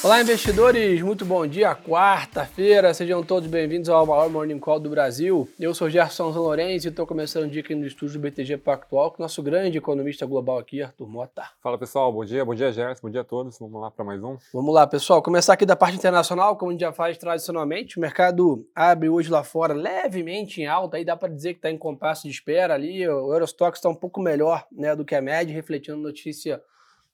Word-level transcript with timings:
Olá, 0.00 0.20
investidores! 0.20 1.02
Muito 1.02 1.24
bom 1.24 1.44
dia, 1.44 1.74
quarta-feira. 1.74 2.94
Sejam 2.94 3.20
todos 3.20 3.48
bem-vindos 3.48 3.88
ao 3.88 4.06
maior 4.06 4.30
Morning 4.30 4.60
Call 4.60 4.78
do 4.78 4.88
Brasil. 4.88 5.48
Eu 5.58 5.74
sou 5.74 5.90
Gerson 5.90 6.32
São 6.32 6.40
Lourenço 6.40 6.86
e 6.86 6.90
estou 6.90 7.04
começando 7.04 7.46
o 7.46 7.50
dia 7.50 7.62
aqui 7.62 7.74
no 7.74 7.84
estúdio 7.84 8.14
do 8.14 8.22
BTG 8.22 8.58
Pactual 8.58 9.10
com 9.10 9.20
o 9.20 9.24
nosso 9.24 9.42
grande 9.42 9.76
economista 9.76 10.24
global 10.24 10.56
aqui, 10.58 10.80
Arthur 10.80 11.08
Mota. 11.08 11.42
Fala, 11.60 11.76
pessoal. 11.76 12.12
Bom 12.12 12.24
dia. 12.24 12.44
Bom 12.44 12.54
dia, 12.54 12.70
Gerson. 12.70 13.00
Bom 13.02 13.10
dia 13.10 13.22
a 13.22 13.24
todos. 13.24 13.58
Vamos 13.58 13.80
lá 13.80 13.90
para 13.90 14.04
mais 14.04 14.22
um. 14.22 14.36
Vamos 14.54 14.72
lá, 14.72 14.86
pessoal. 14.86 15.20
Começar 15.20 15.54
aqui 15.54 15.66
da 15.66 15.74
parte 15.74 15.96
internacional, 15.96 16.56
como 16.56 16.70
a 16.70 16.74
gente 16.74 16.82
já 16.82 16.92
faz 16.92 17.18
tradicionalmente. 17.18 17.98
O 17.98 18.00
mercado 18.00 18.64
abre 18.76 19.08
hoje 19.08 19.28
lá 19.28 19.42
fora 19.42 19.74
levemente 19.74 20.62
em 20.62 20.66
alta, 20.66 20.96
aí 20.96 21.04
dá 21.04 21.16
para 21.16 21.28
dizer 21.28 21.54
que 21.54 21.58
está 21.58 21.72
em 21.72 21.76
compasso 21.76 22.22
de 22.22 22.30
espera 22.30 22.72
ali. 22.72 23.06
O 23.08 23.34
Eurostox 23.34 23.80
está 23.80 23.88
um 23.88 23.96
pouco 23.96 24.20
melhor 24.20 24.64
né, 24.70 24.94
do 24.94 25.04
que 25.04 25.16
a 25.16 25.20
média, 25.20 25.52
refletindo 25.52 25.98
a 25.98 26.02
notícia 26.02 26.62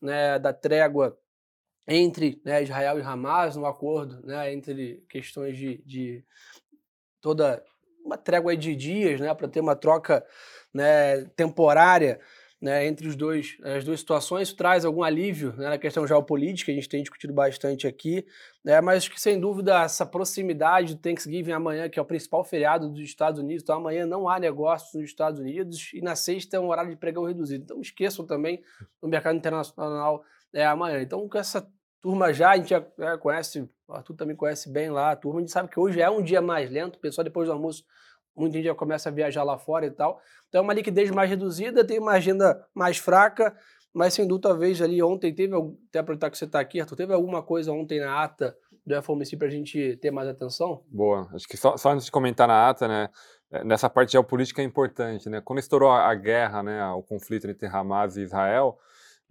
né, 0.02 0.38
da 0.38 0.52
trégua 0.52 1.16
entre 1.87 2.41
né, 2.45 2.62
Israel 2.62 2.98
e 2.98 3.02
Hamas 3.02 3.56
no 3.56 3.66
acordo, 3.66 4.24
né, 4.27 4.52
entre 4.52 5.05
questões 5.09 5.56
de, 5.56 5.83
de 5.84 6.24
toda 7.20 7.62
uma 8.05 8.19
trégua 8.19 8.57
de 8.57 8.74
dias, 8.74 9.20
né, 9.20 9.33
para 9.34 9.48
ter 9.48 9.60
uma 9.60 9.77
troca 9.77 10.24
né, 10.73 11.24
temporária 11.37 12.20
né, 12.60 12.87
entre 12.87 13.07
os 13.07 13.15
dois, 13.15 13.59
as 13.62 13.84
duas 13.84 14.01
situações, 14.01 14.48
isso 14.48 14.57
traz 14.57 14.87
algum 14.87 15.02
alívio 15.02 15.52
né, 15.55 15.69
na 15.69 15.77
questão 15.77 16.07
geopolítica, 16.07 16.73
a 16.73 16.74
gente 16.74 16.88
tem 16.88 17.02
discutido 17.02 17.33
bastante 17.34 17.87
aqui, 17.87 18.24
mas 18.82 19.07
que 19.07 19.21
sem 19.21 19.38
dúvida 19.38 19.82
essa 19.82 20.07
proximidade 20.07 20.95
do 20.95 21.01
Thanksgiving 21.01 21.52
amanhã, 21.52 21.91
que 21.91 21.98
é 21.98 22.02
o 22.02 22.07
principal 22.07 22.43
feriado 22.43 22.88
dos 22.88 23.01
Estados 23.01 23.38
Unidos, 23.38 23.62
então 23.62 23.77
amanhã 23.77 24.07
não 24.07 24.30
há 24.30 24.38
negócios 24.38 24.95
nos 24.95 25.05
Estados 25.05 25.38
Unidos 25.38 25.91
e 25.93 26.01
na 26.01 26.16
sexta 26.16 26.57
é 26.57 26.60
um 26.60 26.71
horário 26.71 26.91
de 26.91 26.96
pregão 26.96 27.24
reduzido. 27.24 27.65
Então 27.65 27.80
esqueçam 27.82 28.24
também 28.24 28.62
no 29.02 29.10
mercado 29.10 29.37
internacional 29.37 30.24
é 30.55 30.65
amanhã. 30.65 31.02
Então, 31.02 31.29
com 31.29 31.38
essa 31.38 31.66
turma 32.01 32.33
já, 32.33 32.51
a 32.51 32.57
gente 32.57 32.69
já 32.69 33.19
conhece, 33.19 33.69
o 33.88 33.93
Arthur 33.93 34.15
também 34.15 34.37
conhece 34.37 34.71
bem 34.71 34.91
lá 34.91 35.11
a 35.11 35.16
turma, 35.16 35.38
a 35.38 35.43
gente 35.43 35.52
sabe 35.52 35.69
que 35.69 35.80
hoje 35.80 36.01
é 36.01 36.09
um 36.09 36.23
dia 36.23 36.41
mais 36.41 36.71
lento, 36.71 36.96
o 36.96 37.01
pessoal 37.01 37.24
depois 37.24 37.49
do 37.49 37.52
almoço, 37.52 37.83
muita 38.37 38.57
gente 38.57 38.66
já 38.66 38.74
começa 38.74 39.09
a 39.09 39.13
viajar 39.13 39.43
lá 39.43 39.59
fora 39.59 39.87
e 39.87 39.91
tal. 39.91 40.21
Então, 40.49 40.61
é 40.61 40.63
uma 40.63 40.74
liquidez 40.74 41.11
mais 41.11 41.29
reduzida, 41.29 41.85
tem 41.85 41.99
uma 41.99 42.13
agenda 42.13 42.65
mais 42.74 42.99
fraca, 42.99 43.57
mas 43.93 44.13
sem 44.13 44.27
dúvida, 44.27 44.49
talvez 44.49 44.83
ali 44.83 45.02
ontem 45.02 45.33
teve, 45.35 45.55
até 45.88 46.01
aproveitar 46.01 46.29
que 46.30 46.37
você 46.37 46.45
está 46.45 46.61
aqui, 46.61 46.80
Arthur, 46.80 46.96
teve 46.96 47.15
alguma 47.15 47.43
coisa 47.43 47.73
ontem 47.73 48.01
na 48.01 48.23
ata 48.23 48.57
do 48.85 49.02
FOMC 49.02 49.37
para 49.37 49.46
a 49.46 49.51
gente 49.51 49.96
ter 49.96 50.11
mais 50.11 50.29
atenção? 50.29 50.83
Boa, 50.91 51.29
acho 51.33 51.46
que 51.49 51.57
só, 51.57 51.77
só 51.77 51.91
antes 51.91 52.07
de 52.07 52.13
comentar 52.13 52.46
na 52.46 52.68
ata, 52.68 52.87
né, 52.89 53.09
é, 53.51 53.65
nessa 53.65 53.89
parte 53.89 54.13
geopolítica 54.13 54.61
é 54.61 54.65
importante, 54.65 55.30
né, 55.30 55.41
quando 55.41 55.61
estourou 55.61 55.91
a 55.91 56.15
guerra, 56.15 56.63
né, 56.63 56.85
o 56.91 57.02
conflito 57.02 57.49
entre 57.49 57.66
Hamas 57.66 58.16
e 58.16 58.23
Israel, 58.23 58.77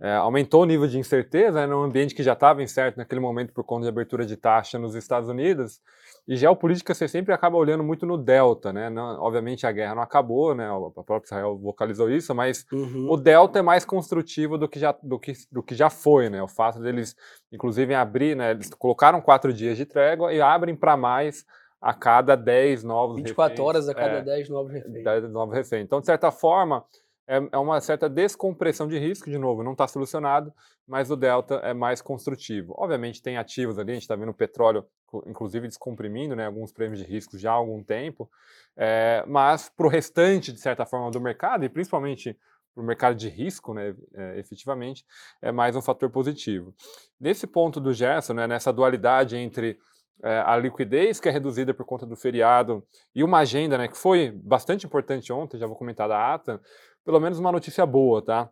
é, 0.04 0.16
aumentou 0.16 0.64
o 0.64 0.66
nível 0.66 0.86
de 0.86 1.00
incerteza 1.00 1.62
né, 1.62 1.66
num 1.66 1.82
ambiente 1.82 2.14
que 2.14 2.22
já 2.22 2.34
estava 2.34 2.62
incerto 2.62 2.98
naquele 2.98 3.22
momento 3.22 3.54
por 3.54 3.64
conta 3.64 3.84
de 3.84 3.88
abertura 3.88 4.26
de 4.26 4.36
taxa 4.36 4.78
nos 4.78 4.96
Estados 4.96 5.30
Unidos. 5.30 5.80
E 6.28 6.36
geopolítica 6.36 6.94
você 6.94 7.08
sempre 7.08 7.34
acaba 7.34 7.56
olhando 7.56 7.86
muito 7.86 8.06
no 8.06 8.18
delta, 8.18 8.74
né? 8.74 8.90
Não, 8.90 9.22
obviamente 9.22 9.66
a 9.66 9.72
guerra 9.72 9.96
não 9.96 10.02
acabou, 10.02 10.54
né? 10.54 10.70
O 10.70 10.92
próprio 10.92 11.24
Israel 11.24 11.58
vocalizou 11.58 12.12
isso, 12.12 12.36
mas 12.36 12.66
uhum. 12.70 13.10
o 13.10 13.16
delta 13.16 13.60
é 13.60 13.62
mais 13.62 13.86
construtivo 13.86 14.58
do 14.58 14.68
que 14.68 14.78
já 14.78 14.94
do 15.02 15.18
que, 15.18 15.32
do 15.50 15.64
que 15.64 15.74
já 15.74 15.90
foi, 15.90 16.30
né? 16.30 16.44
O 16.44 16.50
fato 16.50 16.82
deles, 16.82 17.16
inclusive, 17.50 17.94
abrir, 17.94 18.36
né? 18.36 18.52
Eles 18.52 18.70
colocaram 18.72 19.22
quatro 19.22 19.54
dias 19.54 19.78
de 19.78 19.86
trégua 19.86 20.34
e 20.34 20.42
abrem 20.42 20.76
para 20.76 20.98
mais 20.98 21.46
a 21.82 21.94
cada 21.94 22.36
10 22.36 22.84
novos 22.84 23.16
24 23.18 23.52
reféns. 23.52 23.68
horas 23.68 23.90
a 23.90 23.94
cada 23.94 24.18
é, 24.18 24.22
10 24.22 24.50
novos 24.50 24.72
reféns. 24.72 25.04
10 25.04 25.32
novos 25.32 25.56
reféns. 25.56 25.84
Então, 25.84 26.00
de 26.02 26.06
certa 26.06 26.30
forma, 26.30 26.84
é, 27.28 27.38
é 27.52 27.58
uma 27.58 27.80
certa 27.80 28.10
descompressão 28.10 28.88
de 28.88 28.98
risco, 28.98 29.30
de 29.30 29.38
novo, 29.38 29.64
não 29.64 29.72
está 29.74 29.88
solucionado, 29.88 30.54
mas 30.88 31.10
o 31.10 31.16
delta 31.16 31.56
é 31.56 31.74
mais 31.74 32.02
construtivo. 32.02 32.74
Obviamente 32.78 33.22
tem 33.22 33.38
ativos 33.38 33.80
ali, 33.80 33.92
a 33.92 33.94
gente 33.94 34.04
está 34.04 34.16
vendo 34.16 34.30
o 34.30 34.34
petróleo, 34.34 34.86
inclusive, 35.26 35.68
descomprimindo 35.68 36.36
né, 36.36 36.46
alguns 36.46 36.72
prêmios 36.72 37.00
de 37.00 37.06
risco 37.06 37.38
já 37.38 37.52
há 37.52 37.56
algum 37.56 37.84
tempo, 37.84 38.30
é, 38.76 39.24
mas 39.28 39.70
para 39.70 39.86
o 39.86 39.90
restante, 39.90 40.52
de 40.52 40.60
certa 40.60 40.86
forma, 40.86 41.12
do 41.12 41.22
mercado, 41.22 41.64
e 41.64 41.70
principalmente 41.70 42.38
para 42.74 42.84
o 42.84 42.86
mercado 42.86 43.16
de 43.16 43.30
risco, 43.30 43.74
né, 43.74 43.96
é, 44.16 44.40
efetivamente, 44.40 45.06
é 45.42 45.52
mais 45.52 45.76
um 45.76 45.82
fator 45.82 46.10
positivo. 46.10 46.74
Nesse 47.20 47.46
ponto 47.46 47.80
do 47.80 47.94
Gerson, 47.94 48.34
né, 48.34 48.48
nessa 48.48 48.74
dualidade 48.74 49.38
entre 49.38 49.78
é, 50.24 50.44
a 50.46 50.56
liquidez 50.58 51.20
que 51.20 51.28
é 51.28 51.32
reduzida 51.32 51.74
por 51.74 51.86
conta 51.86 52.06
do 52.06 52.16
feriado 52.16 52.84
e 53.14 53.24
uma 53.24 53.40
agenda 53.40 53.78
né, 53.78 53.88
que 53.88 53.98
foi 53.98 54.32
bastante 54.32 54.86
importante 54.86 55.34
ontem, 55.34 55.58
já 55.58 55.68
vou 55.68 55.76
comentar 55.76 56.08
da 56.08 56.34
ata, 56.34 56.62
pelo 57.04 57.20
menos 57.20 57.40
uma 57.40 57.52
notícia 57.52 57.86
boa, 57.86 58.24
tá? 58.24 58.50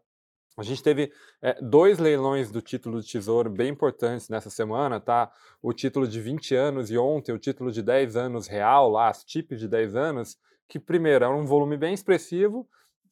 A 0.58 0.64
gente 0.64 0.84
teve 0.84 1.12
é, 1.42 1.58
dois 1.62 1.98
leilões 1.98 2.52
do 2.52 2.62
título 2.62 3.02
de 3.02 3.08
tesouro 3.08 3.50
bem 3.50 3.70
importantes 3.70 4.28
nessa 4.28 4.50
semana, 4.50 5.00
tá? 5.00 5.32
O 5.62 5.74
título 5.74 6.08
de 6.08 6.20
20 6.20 6.56
anos 6.56 6.92
e 6.92 6.98
ontem 6.98 7.32
o 7.32 7.40
título 7.40 7.72
de 7.72 7.82
10 7.82 8.16
anos 8.18 8.48
real, 8.48 8.90
lá, 8.90 9.10
as 9.10 9.24
TIPs 9.24 9.60
de 9.60 9.68
10 9.68 9.96
anos, 9.96 10.38
que 10.68 10.80
primeiro 10.80 11.26
era 11.26 11.34
um 11.34 11.46
volume 11.46 11.78
bem 11.78 11.94
expressivo, 11.94 12.68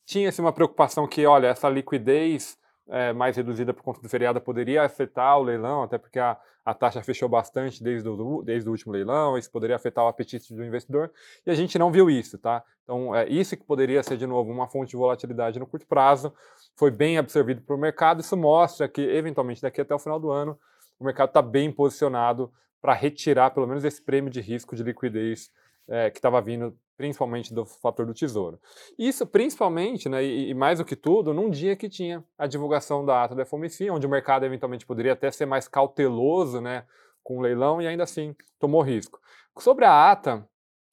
tinha-se 0.06 0.42
uma 0.42 0.52
preocupação 0.52 1.08
que, 1.08 1.26
olha, 1.26 1.48
essa 1.48 1.70
liquidez 1.70 2.58
é, 2.90 3.14
mais 3.14 3.38
reduzida 3.38 3.74
por 3.74 3.84
conta 3.84 4.02
do 4.02 4.10
feriado 4.10 4.42
poderia 4.42 4.84
afetar 4.84 5.38
o 5.38 5.44
leilão, 5.44 5.84
até 5.84 5.98
porque 5.98 6.20
a, 6.20 6.38
a 6.70 6.74
taxa 6.74 7.02
fechou 7.02 7.28
bastante 7.28 7.84
desde 7.84 8.08
o, 8.08 8.44
desde 8.44 8.70
o 8.70 8.72
último 8.72 8.94
leilão, 8.94 9.38
isso 9.38 9.50
poderia 9.52 9.76
afetar 9.76 10.06
o 10.06 10.08
apetite 10.08 10.54
do 10.54 10.64
investidor, 10.64 11.12
e 11.46 11.50
a 11.50 11.56
gente 11.56 11.80
não 11.80 11.92
viu 11.92 12.10
isso, 12.10 12.38
tá? 12.38 12.64
Então, 12.84 13.16
é, 13.16 13.28
isso 13.28 13.58
que 13.58 13.64
poderia 13.64 14.04
ser, 14.04 14.18
de 14.18 14.28
novo, 14.28 14.52
uma 14.52 14.68
fonte 14.68 14.92
de 14.92 14.96
volatilidade 14.96 15.60
no 15.60 15.66
curto 15.66 15.88
prazo, 15.88 16.32
foi 16.76 16.92
bem 16.92 17.18
absorvido 17.18 17.62
para 17.62 17.76
o 17.76 17.80
mercado, 17.80 18.22
isso 18.22 18.38
mostra 18.38 18.88
que, 18.88 19.02
eventualmente, 19.02 19.62
daqui 19.62 19.82
até 19.82 19.96
o 19.96 20.00
final 20.00 20.20
do 20.20 20.30
ano, 20.30 20.60
o 21.00 21.04
mercado 21.04 21.30
está 21.30 21.42
bem 21.42 21.72
posicionado 21.72 22.52
para 22.80 22.94
retirar, 22.94 23.50
pelo 23.50 23.68
menos, 23.68 23.84
esse 23.84 24.02
prêmio 24.02 24.32
de 24.32 24.40
risco 24.40 24.76
de 24.76 24.84
liquidez 24.84 25.52
é, 25.90 26.10
que 26.10 26.18
estava 26.18 26.40
vindo 26.42 26.78
principalmente 26.96 27.54
do 27.54 27.66
fator 27.66 28.06
do 28.06 28.14
tesouro. 28.14 28.60
Isso 28.98 29.26
principalmente, 29.26 30.10
né, 30.10 30.24
e, 30.24 30.50
e, 30.50 30.54
mais 30.54 30.80
do 30.80 30.86
que 30.86 30.96
tudo, 30.96 31.34
num 31.34 31.50
dia 31.50 31.76
que 31.76 31.88
tinha 31.88 32.24
a 32.38 32.46
divulgação 32.46 33.06
da 33.06 33.24
ata 33.24 33.34
da 33.34 33.46
FOMC, 33.46 33.90
onde 33.90 34.06
o 34.06 34.10
mercado 34.10 34.46
eventualmente 34.46 34.86
poderia 34.86 35.14
até 35.14 35.32
ser 35.32 35.46
mais 35.46 35.68
cauteloso 35.68 36.60
né, 36.60 36.86
com 37.24 37.38
o 37.38 37.42
leilão 37.42 37.82
e 37.82 37.88
ainda 37.88 38.04
assim 38.04 38.36
tomou 38.60 38.82
risco. 38.82 39.20
Sobre 39.58 39.86
a 39.86 40.12
ata, 40.12 40.46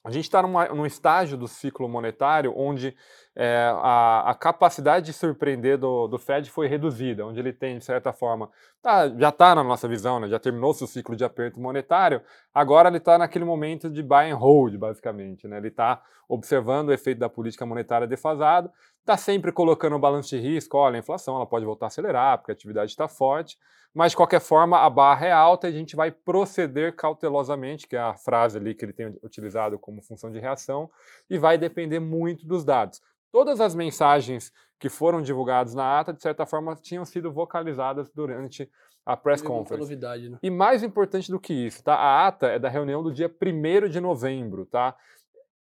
a 0.04 0.10
gente 0.10 0.24
está 0.24 0.40
num 0.42 0.86
estágio 0.86 1.36
do 1.36 1.48
ciclo 1.48 1.88
monetário 1.88 2.52
onde 2.56 2.96
é, 3.38 3.70
a, 3.82 4.30
a, 4.30 4.34
capacidade 4.34 5.04
de 5.04 5.12
surpreender 5.12 5.76
do, 5.76 6.08
do, 6.08 6.18
Fed 6.18 6.50
foi 6.50 6.68
reduzida, 6.68 7.26
onde 7.26 7.38
ele 7.38 7.52
tem, 7.52 7.76
de 7.76 7.84
certa 7.84 8.10
forma, 8.10 8.50
tá, 8.80 9.10
já 9.10 9.28
está 9.28 9.54
na 9.54 9.62
nossa 9.62 9.86
visão, 9.86 10.18
né, 10.18 10.26
já 10.26 10.38
terminou 10.38 10.72
seu 10.72 10.86
ciclo 10.86 11.14
de 11.14 11.22
aperto 11.22 11.60
monetário, 11.60 12.22
agora 12.54 12.88
ele 12.88 12.96
está 12.96 13.18
naquele 13.18 13.44
momento 13.44 13.90
de 13.90 14.02
buy 14.02 14.30
and 14.30 14.36
hold, 14.36 14.74
basicamente. 14.78 15.46
Né, 15.46 15.58
ele 15.58 15.68
está 15.68 16.02
observando 16.26 16.88
o 16.88 16.92
efeito 16.94 17.18
da 17.18 17.28
política 17.28 17.66
monetária 17.66 18.06
defasado, 18.06 18.70
está 19.00 19.18
sempre 19.18 19.52
colocando 19.52 19.96
o 19.96 19.98
balanço 19.98 20.30
de 20.30 20.38
risco, 20.38 20.78
olha, 20.78 20.96
a 20.96 20.98
inflação 20.98 21.36
ela 21.36 21.46
pode 21.46 21.66
voltar 21.66 21.86
a 21.86 21.88
acelerar, 21.88 22.38
porque 22.38 22.52
a 22.52 22.54
atividade 22.54 22.90
está 22.90 23.06
forte, 23.06 23.58
mas 23.92 24.12
de 24.12 24.16
qualquer 24.16 24.40
forma 24.40 24.78
a 24.78 24.88
barra 24.88 25.26
é 25.26 25.32
alta 25.32 25.68
e 25.68 25.74
a 25.74 25.76
gente 25.76 25.94
vai 25.94 26.10
proceder 26.10 26.96
cautelosamente, 26.96 27.86
que 27.86 27.96
é 27.96 28.00
a 28.00 28.14
frase 28.14 28.56
ali 28.56 28.74
que 28.74 28.84
ele 28.84 28.94
tem 28.94 29.14
utilizado 29.22 29.78
como 29.78 30.02
função 30.02 30.32
de 30.32 30.38
reação, 30.38 30.90
e 31.28 31.38
vai 31.38 31.58
depender 31.58 32.00
muito 32.00 32.46
dos 32.46 32.64
dados. 32.64 33.00
Todas 33.32 33.60
as 33.60 33.74
mensagens 33.74 34.52
que 34.78 34.88
foram 34.88 35.22
divulgadas 35.22 35.74
na 35.74 36.00
ata, 36.00 36.12
de 36.12 36.22
certa 36.22 36.46
forma, 36.46 36.76
tinham 36.76 37.04
sido 37.04 37.32
vocalizadas 37.32 38.10
durante 38.10 38.70
a 39.04 39.16
press 39.16 39.40
conference. 39.40 39.80
Novidade, 39.80 40.28
né? 40.28 40.38
E 40.42 40.50
mais 40.50 40.82
importante 40.82 41.30
do 41.30 41.38
que 41.38 41.54
isso, 41.54 41.82
tá? 41.82 41.94
A 41.94 42.26
ata 42.26 42.48
é 42.48 42.58
da 42.58 42.68
reunião 42.68 43.02
do 43.02 43.12
dia 43.12 43.30
1 43.30 43.88
de 43.88 44.00
novembro, 44.00 44.66
tá? 44.66 44.96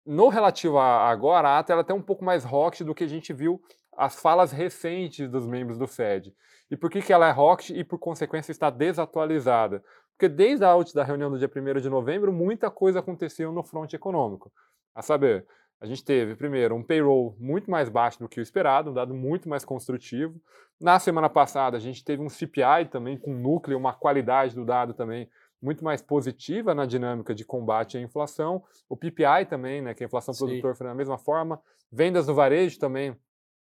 No 0.05 0.27
relativo 0.27 0.77
a 0.77 1.09
agora, 1.09 1.49
a 1.49 1.59
ata 1.59 1.73
ela 1.73 1.83
tem 1.83 1.95
um 1.95 2.01
pouco 2.01 2.23
mais 2.23 2.43
rock 2.43 2.83
do 2.83 2.93
que 2.93 3.03
a 3.03 3.07
gente 3.07 3.33
viu 3.33 3.61
as 3.97 4.15
falas 4.19 4.51
recentes 4.51 5.29
dos 5.29 5.47
membros 5.47 5.77
do 5.77 5.87
Fed. 5.87 6.33
E 6.69 6.77
por 6.77 6.89
que, 6.89 7.01
que 7.01 7.13
ela 7.13 7.27
é 7.27 7.31
rock 7.31 7.73
e, 7.73 7.83
por 7.83 7.99
consequência, 7.99 8.51
está 8.51 8.69
desatualizada? 8.69 9.83
Porque 10.11 10.27
desde 10.27 10.65
a 10.65 10.75
última 10.75 11.03
reunião 11.03 11.29
do 11.29 11.37
dia 11.37 11.49
1 11.49 11.81
de 11.81 11.89
novembro, 11.89 12.31
muita 12.31 12.69
coisa 12.69 12.99
aconteceu 12.99 13.51
no 13.51 13.63
fronte 13.63 13.95
econômico. 13.95 14.51
A 14.93 15.01
saber, 15.01 15.45
a 15.83 15.85
gente 15.85 16.01
teve, 16.01 16.33
primeiro, 16.33 16.73
um 16.75 16.81
payroll 16.81 17.35
muito 17.37 17.69
mais 17.69 17.89
baixo 17.89 18.17
do 18.17 18.29
que 18.29 18.39
o 18.39 18.41
esperado, 18.41 18.89
um 18.89 18.93
dado 18.93 19.13
muito 19.13 19.49
mais 19.49 19.65
construtivo. 19.65 20.41
Na 20.79 20.97
semana 20.97 21.27
passada, 21.27 21.75
a 21.75 21.79
gente 21.79 22.05
teve 22.05 22.23
um 22.23 22.29
CPI 22.29 22.85
também 22.89 23.17
com 23.17 23.33
núcleo, 23.33 23.77
uma 23.77 23.91
qualidade 23.91 24.55
do 24.55 24.63
dado 24.63 24.93
também 24.93 25.29
muito 25.61 25.83
mais 25.83 26.01
positiva 26.01 26.73
na 26.73 26.85
dinâmica 26.85 27.35
de 27.35 27.43
combate 27.43 27.97
à 27.97 28.01
inflação. 28.01 28.63
O 28.87 28.95
PPI 28.95 29.45
também, 29.49 29.81
né, 29.81 29.93
que 29.93 30.01
é 30.01 30.05
a 30.05 30.07
inflação 30.07 30.33
Sim. 30.33 30.45
produtor 30.45 30.73
foi 30.73 30.87
da 30.87 30.95
mesma 30.95 31.17
forma. 31.17 31.61
Vendas 31.91 32.27
do 32.27 32.33
varejo 32.33 32.79
também 32.79 33.13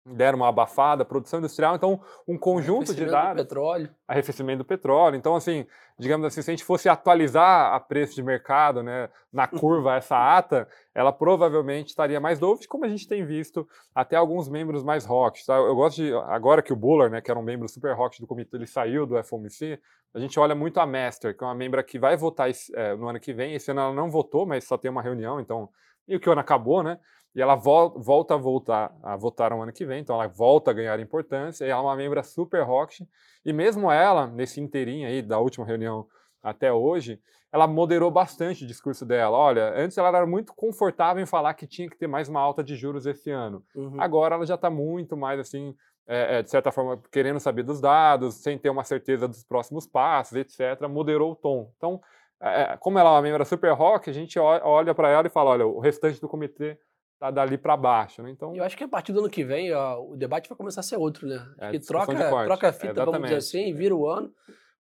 deram 0.04 0.38
uma 0.38 0.48
abafada, 0.48 1.04
produção 1.04 1.38
industrial, 1.38 1.76
então 1.76 2.00
um 2.26 2.38
conjunto 2.38 2.94
de 2.94 3.04
dados. 3.04 3.42
Do 3.42 3.46
petróleo. 3.46 3.90
Arrefecimento 4.08 4.58
do 4.58 4.64
petróleo. 4.64 5.16
Então, 5.16 5.36
assim, 5.36 5.66
digamos 5.98 6.26
assim, 6.26 6.40
se 6.40 6.50
a 6.50 6.54
gente 6.54 6.64
fosse 6.64 6.88
atualizar 6.88 7.74
a 7.74 7.78
preço 7.78 8.14
de 8.14 8.22
mercado, 8.22 8.82
né, 8.82 9.10
na 9.32 9.48
uhum. 9.52 9.58
curva 9.58 9.96
essa 9.96 10.16
ata, 10.16 10.66
ela 10.94 11.12
provavelmente 11.12 11.88
estaria 11.88 12.18
mais 12.18 12.38
dovish, 12.38 12.66
como 12.66 12.84
a 12.84 12.88
gente 12.88 13.06
tem 13.06 13.24
visto 13.24 13.68
até 13.94 14.16
alguns 14.16 14.48
membros 14.48 14.82
mais 14.82 15.04
rocks. 15.04 15.44
Tá? 15.44 15.56
Eu 15.56 15.74
gosto 15.74 15.96
de, 15.96 16.12
agora 16.28 16.62
que 16.62 16.72
o 16.72 16.76
Buller, 16.76 17.10
né, 17.10 17.20
que 17.20 17.30
era 17.30 17.38
um 17.38 17.42
membro 17.42 17.68
super 17.68 17.94
rock 17.94 18.20
do 18.20 18.26
comitê, 18.26 18.56
ele 18.56 18.66
saiu 18.66 19.06
do 19.06 19.22
FOMC, 19.22 19.78
a 20.12 20.18
gente 20.18 20.40
olha 20.40 20.54
muito 20.54 20.80
a 20.80 20.86
Master, 20.86 21.36
que 21.36 21.44
é 21.44 21.46
uma 21.46 21.54
membra 21.54 21.82
que 21.82 21.98
vai 21.98 22.16
votar 22.16 22.48
é, 22.74 22.96
no 22.96 23.08
ano 23.08 23.20
que 23.20 23.32
vem. 23.32 23.54
Esse 23.54 23.70
ano 23.70 23.80
ela 23.80 23.94
não 23.94 24.10
votou, 24.10 24.44
mas 24.44 24.64
só 24.64 24.76
tem 24.76 24.90
uma 24.90 25.02
reunião, 25.02 25.38
então, 25.38 25.68
e 26.08 26.16
o 26.16 26.20
que 26.20 26.28
o 26.28 26.32
ano 26.32 26.40
acabou, 26.40 26.82
né? 26.82 26.98
E 27.34 27.40
ela 27.40 27.54
volta 27.54 28.34
a 28.34 28.36
voltar 28.36 28.92
a 29.02 29.16
votar 29.16 29.50
no 29.50 29.62
ano 29.62 29.72
que 29.72 29.86
vem, 29.86 30.00
então 30.00 30.16
ela 30.16 30.28
volta 30.28 30.70
a 30.70 30.74
ganhar 30.74 30.98
importância, 30.98 31.64
e 31.64 31.70
ela 31.70 31.80
é 31.80 31.84
uma 31.84 31.96
membra 31.96 32.22
super 32.22 32.62
rock, 32.62 33.06
e 33.44 33.52
mesmo 33.52 33.90
ela, 33.90 34.26
nesse 34.26 34.60
inteirinho 34.60 35.06
aí 35.06 35.22
da 35.22 35.38
última 35.38 35.64
reunião 35.64 36.06
até 36.42 36.72
hoje, 36.72 37.20
ela 37.52 37.66
moderou 37.66 38.10
bastante 38.10 38.64
o 38.64 38.66
discurso 38.66 39.04
dela. 39.04 39.36
Olha, 39.36 39.74
antes 39.76 39.98
ela 39.98 40.08
era 40.08 40.26
muito 40.26 40.54
confortável 40.54 41.22
em 41.22 41.26
falar 41.26 41.54
que 41.54 41.66
tinha 41.66 41.88
que 41.88 41.96
ter 41.96 42.06
mais 42.06 42.28
uma 42.28 42.40
alta 42.40 42.62
de 42.62 42.76
juros 42.76 43.06
esse 43.06 43.30
ano. 43.30 43.64
Uhum. 43.74 44.00
Agora 44.00 44.36
ela 44.36 44.46
já 44.46 44.54
está 44.54 44.70
muito 44.70 45.16
mais 45.16 45.40
assim, 45.40 45.74
é, 46.06 46.38
é, 46.38 46.42
de 46.42 46.50
certa 46.50 46.70
forma, 46.70 47.00
querendo 47.10 47.40
saber 47.40 47.62
dos 47.62 47.80
dados, 47.80 48.36
sem 48.36 48.56
ter 48.56 48.70
uma 48.70 48.84
certeza 48.84 49.26
dos 49.26 49.42
próximos 49.42 49.86
passos, 49.86 50.36
etc. 50.36 50.88
Moderou 50.88 51.32
o 51.32 51.36
tom. 51.36 51.72
Então, 51.76 52.00
é, 52.40 52.76
como 52.78 52.98
ela 52.98 53.10
é 53.10 53.12
uma 53.14 53.22
membra 53.22 53.44
super 53.44 53.72
rock, 53.72 54.08
a 54.08 54.12
gente 54.12 54.38
olha 54.38 54.94
para 54.94 55.10
ela 55.10 55.26
e 55.26 55.30
fala: 55.30 55.50
olha, 55.50 55.66
o 55.66 55.80
restante 55.80 56.20
do 56.20 56.28
comitê 56.28 56.78
tá 57.20 57.30
dali 57.30 57.58
para 57.58 57.76
baixo, 57.76 58.22
né? 58.22 58.30
Então. 58.30 58.56
Eu 58.56 58.64
acho 58.64 58.76
que 58.76 58.82
a 58.82 58.88
partir 58.88 59.12
do 59.12 59.20
ano 59.20 59.28
que 59.28 59.44
vem 59.44 59.72
ó, 59.74 60.02
o 60.02 60.16
debate 60.16 60.48
vai 60.48 60.56
começar 60.56 60.80
a 60.80 60.82
ser 60.82 60.96
outro, 60.96 61.28
né? 61.28 61.46
É, 61.58 61.70
que 61.70 61.78
troca, 61.78 62.14
troca 62.46 62.68
a 62.68 62.72
fita, 62.72 63.02
é, 63.02 63.04
vamos 63.04 63.22
dizer 63.22 63.36
assim, 63.36 63.74
vira 63.74 63.94
o 63.94 64.08
ano, 64.08 64.32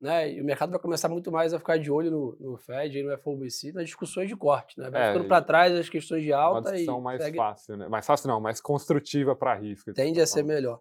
né? 0.01 0.33
E 0.33 0.43
o 0.43 0.45
mercado 0.45 0.71
vai 0.71 0.81
começar 0.81 1.09
muito 1.09 1.31
mais 1.31 1.55
a 1.55 1.61
ficar 1.61 1.79
de 1.79 1.93
olho 1.93 2.11
no, 2.11 2.37
no 2.41 2.57
Fed 2.59 2.99
e 2.99 3.03
no 3.05 3.17
FOMC 3.17 3.73
nas 3.73 3.85
discussões 3.85 4.29
de 4.29 4.35
corte, 4.35 4.81
né? 4.81 4.91
Vai 4.91 5.03
é, 5.03 5.13
ficando 5.13 5.29
para 5.29 5.41
trás 5.43 5.73
as 5.79 5.89
questões 5.89 6.25
de 6.25 6.33
alta 6.33 6.71
uma 6.71 6.73
discussão 6.73 7.01
mais 7.01 7.23
segue... 7.23 7.37
fácil, 7.37 7.77
né? 7.77 7.89
Mais 7.89 8.05
fácil 8.05 8.29
não, 8.29 8.41
mais 8.41 8.61
construtiva 8.61 9.37
para 9.37 9.55
risco. 9.55 9.93
Tende 9.95 10.21
a 10.21 10.27
ser 10.27 10.43
melhor. 10.43 10.81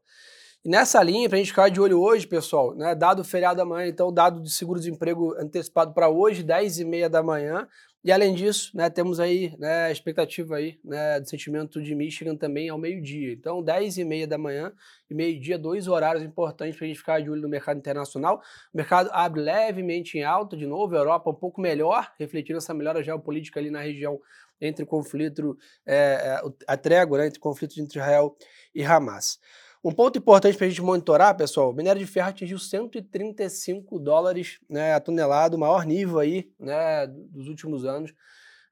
E 0.65 0.69
nessa 0.69 1.03
linha, 1.03 1.27
para 1.29 1.35
a 1.35 1.39
gente 1.39 1.49
ficar 1.49 1.69
de 1.69 1.79
olho 1.79 2.01
hoje, 2.01 2.25
pessoal, 2.25 2.73
né, 2.73 2.95
dado 2.95 3.19
o 3.19 3.23
feriado 3.23 3.61
amanhã, 3.61 3.85
então 3.85 4.11
dado 4.11 4.41
de 4.41 4.49
seguro-desemprego 4.49 5.35
antecipado 5.37 5.93
para 5.93 6.07
hoje, 6.07 6.41
10 6.41 6.79
e 6.79 6.85
meia 6.85 7.09
da 7.09 7.21
manhã, 7.21 7.67
e 8.03 8.11
além 8.11 8.33
disso, 8.33 8.75
né, 8.75 8.89
temos 8.89 9.17
aí 9.19 9.55
né, 9.57 9.85
a 9.85 9.91
expectativa 9.91 10.57
aí, 10.57 10.77
né, 10.83 11.21
do 11.21 11.29
sentimento 11.29 11.81
de 11.81 11.95
Michigan 11.95 12.35
também 12.35 12.67
ao 12.67 12.77
meio-dia. 12.77 13.31
Então, 13.31 13.63
10 13.63 13.99
e 13.99 14.03
meia 14.03 14.27
da 14.27 14.37
manhã 14.37 14.73
e 15.09 15.13
meio-dia, 15.13 15.57
dois 15.57 15.87
horários 15.87 16.21
importantes 16.21 16.75
para 16.75 16.85
a 16.85 16.87
gente 16.89 16.97
ficar 16.97 17.21
de 17.21 17.29
olho 17.29 17.41
no 17.41 17.47
mercado 17.47 17.77
internacional. 17.77 18.41
O 18.73 18.77
mercado 18.77 19.09
abre 19.13 19.39
levemente 19.39 20.17
em 20.17 20.23
alta 20.23 20.57
de 20.57 20.67
novo, 20.67 20.93
a 20.95 20.99
Europa 20.99 21.29
um 21.29 21.35
pouco 21.35 21.61
melhor, 21.61 22.11
refletindo 22.19 22.57
essa 22.57 22.73
melhora 22.73 23.01
geopolítica 23.01 23.59
ali 23.59 23.71
na 23.71 23.79
região 23.79 24.19
entre 24.59 24.83
o 24.83 24.87
conflito, 24.87 25.57
é, 25.85 26.41
a 26.67 26.75
trégua 26.75 27.19
né, 27.19 27.27
entre 27.27 27.39
o 27.39 27.41
conflito 27.41 27.79
entre 27.79 27.99
Israel 27.99 28.35
e 28.75 28.83
Hamas. 28.83 29.39
Um 29.83 29.91
ponto 29.91 30.17
importante 30.17 30.55
para 30.55 30.65
a 30.65 30.69
gente 30.69 30.81
monitorar, 30.81 31.35
pessoal, 31.35 31.69
o 31.69 31.73
minério 31.73 31.99
de 31.99 32.07
ferro 32.09 32.29
atingiu 32.29 32.57
135 32.57 33.99
dólares 33.99 34.57
né, 34.69 34.93
a 34.93 34.99
tonelada, 35.01 35.57
o 35.57 35.59
maior 35.59 35.85
nível 35.85 36.19
aí 36.19 36.49
né, 36.57 37.05
dos 37.05 37.49
últimos 37.49 37.83
anos. 37.83 38.13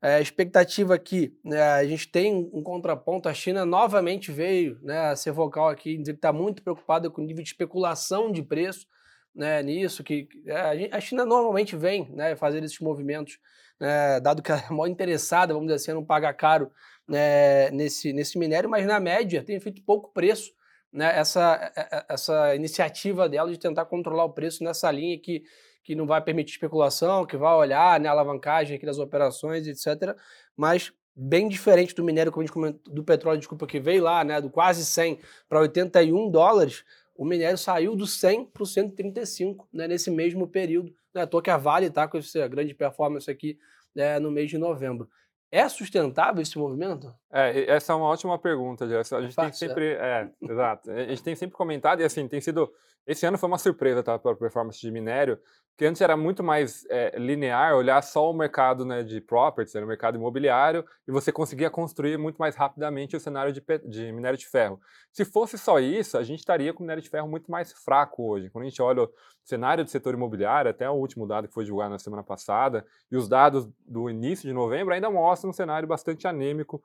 É, 0.01 0.21
expectativa 0.21 0.95
aqui, 0.95 1.37
né, 1.43 1.61
a 1.61 1.85
gente 1.85 2.07
tem 2.07 2.49
um 2.53 2.63
contraponto, 2.63 3.27
a 3.27 3.33
China 3.33 3.65
novamente 3.65 4.31
veio 4.31 4.79
né, 4.81 5.09
a 5.09 5.15
ser 5.17 5.31
vocal 5.33 5.67
aqui, 5.67 5.97
dizer 5.97 6.13
que 6.13 6.17
está 6.17 6.31
muito 6.31 6.63
preocupada 6.63 7.09
com 7.09 7.21
o 7.21 7.25
nível 7.25 7.43
de 7.43 7.49
especulação 7.49 8.31
de 8.31 8.41
preço 8.41 8.87
né, 9.35 9.61
nisso, 9.61 10.05
que 10.05 10.29
é, 10.47 10.89
a 10.93 10.99
China 11.01 11.25
normalmente 11.25 11.75
vem 11.75 12.09
né, 12.13 12.37
fazer 12.37 12.63
esses 12.63 12.79
movimentos, 12.79 13.37
né, 13.77 14.17
dado 14.21 14.41
que 14.41 14.49
ela 14.49 14.61
é 14.61 14.69
maior 14.69 14.87
interessada, 14.87 15.53
vamos 15.53 15.67
dizer 15.67 15.75
assim, 15.75 15.93
não 15.93 16.05
paga 16.05 16.33
caro 16.33 16.71
né, 17.05 17.69
nesse, 17.69 18.13
nesse 18.13 18.39
minério, 18.39 18.69
mas 18.69 18.85
na 18.85 18.99
média 18.99 19.43
tem 19.43 19.59
feito 19.59 19.83
pouco 19.83 20.13
preço 20.13 20.53
né, 20.91 21.17
essa, 21.17 21.71
essa 22.09 22.55
iniciativa 22.55 23.29
dela 23.29 23.49
de 23.49 23.57
tentar 23.57 23.85
controlar 23.85 24.25
o 24.25 24.33
preço 24.33 24.63
nessa 24.63 24.91
linha 24.91 25.17
que, 25.17 25.43
que 25.83 25.95
não 25.95 26.05
vai 26.05 26.21
permitir 26.21 26.51
especulação, 26.51 27.25
que 27.25 27.37
vai 27.37 27.53
olhar 27.53 27.99
né, 27.99 28.09
a 28.09 28.11
alavancagem 28.11 28.75
aqui 28.75 28.85
das 28.85 28.99
operações, 28.99 29.67
etc. 29.67 30.15
Mas 30.55 30.91
bem 31.15 31.47
diferente 31.47 31.95
do 31.95 32.03
minério, 32.03 32.31
como 32.31 32.41
a 32.41 32.45
gente 32.45 32.53
comentou, 32.53 32.93
do 32.93 33.03
petróleo, 33.03 33.39
desculpa, 33.39 33.67
que 33.67 33.79
veio 33.79 34.03
lá, 34.03 34.23
né, 34.23 34.41
do 34.41 34.49
quase 34.49 34.85
100 34.85 35.19
para 35.47 35.59
81 35.61 36.29
dólares, 36.29 36.83
o 37.15 37.25
minério 37.25 37.57
saiu 37.57 37.95
do 37.95 38.07
100 38.07 38.45
para 38.45 38.63
o 38.63 38.65
135 38.65 39.67
né, 39.71 39.87
nesse 39.87 40.09
mesmo 40.09 40.47
período. 40.47 40.93
Né, 41.13 41.21
à 41.21 41.27
toa 41.27 41.41
que 41.41 41.49
a 41.49 41.57
Vale 41.57 41.87
está 41.87 42.07
com 42.07 42.17
essa 42.17 42.47
grande 42.47 42.73
performance 42.73 43.29
aqui 43.29 43.57
né, 43.93 44.19
no 44.19 44.31
mês 44.31 44.49
de 44.49 44.57
novembro. 44.57 45.09
É 45.51 45.67
sustentável 45.67 46.41
esse 46.41 46.57
movimento? 46.57 47.13
É, 47.29 47.69
essa 47.69 47.91
é 47.91 47.95
uma 47.95 48.05
ótima 48.05 48.39
pergunta, 48.39 48.87
Jess. 48.87 49.11
A 49.11 49.21
gente 49.21 49.33
Fácil, 49.33 49.51
tem 49.51 49.69
sempre, 49.69 49.93
é, 49.93 50.29
exato. 50.41 50.89
A 50.89 51.05
gente 51.05 51.21
tem 51.21 51.35
sempre 51.35 51.57
comentado 51.57 51.99
e 52.01 52.05
assim 52.05 52.25
tem 52.27 52.39
sido. 52.39 52.71
Esse 53.05 53.25
ano 53.25 53.37
foi 53.37 53.47
uma 53.47 53.57
surpresa, 53.57 54.01
tá, 54.03 54.17
para 54.17 54.31
a 54.31 54.35
performance 54.35 54.79
de 54.79 54.91
minério, 54.91 55.39
que 55.75 55.85
antes 55.85 55.99
era 55.99 56.15
muito 56.15 56.43
mais 56.43 56.85
é, 56.91 57.17
linear, 57.17 57.75
olhar 57.75 57.99
só 58.03 58.29
o 58.29 58.33
mercado 58.33 58.85
né, 58.85 59.01
de 59.01 59.19
properties, 59.19 59.73
né, 59.73 59.83
o 59.83 59.87
mercado 59.87 60.15
imobiliário, 60.15 60.85
e 61.07 61.11
você 61.11 61.31
conseguia 61.31 61.71
construir 61.71 62.17
muito 62.17 62.37
mais 62.37 62.55
rapidamente 62.55 63.15
o 63.15 63.19
cenário 63.19 63.51
de, 63.51 63.63
de 63.85 64.11
minério 64.11 64.37
de 64.37 64.45
ferro. 64.45 64.79
Se 65.11 65.25
fosse 65.25 65.57
só 65.57 65.79
isso, 65.79 66.19
a 66.19 66.23
gente 66.23 66.39
estaria 66.39 66.71
com 66.71 66.83
minério 66.83 67.01
de 67.01 67.09
ferro 67.09 67.27
muito 67.27 67.49
mais 67.49 67.73
fraco 67.73 68.29
hoje. 68.29 68.51
Quando 68.51 68.65
a 68.65 68.69
gente 68.69 68.79
olha 68.79 69.03
o 69.03 69.09
cenário 69.43 69.83
do 69.83 69.89
setor 69.89 70.13
imobiliário, 70.13 70.69
até 70.69 70.87
o 70.87 70.93
último 70.93 71.25
dado 71.25 71.47
que 71.47 71.53
foi 71.53 71.63
divulgado 71.63 71.89
na 71.89 71.99
semana 71.99 72.21
passada, 72.21 72.85
e 73.11 73.17
os 73.17 73.27
dados 73.27 73.67
do 73.83 74.07
início 74.07 74.47
de 74.47 74.53
novembro 74.53 74.93
ainda 74.93 75.09
mostram 75.09 75.40
um 75.47 75.53
cenário 75.53 75.87
bastante 75.87 76.27
anêmico 76.27 76.81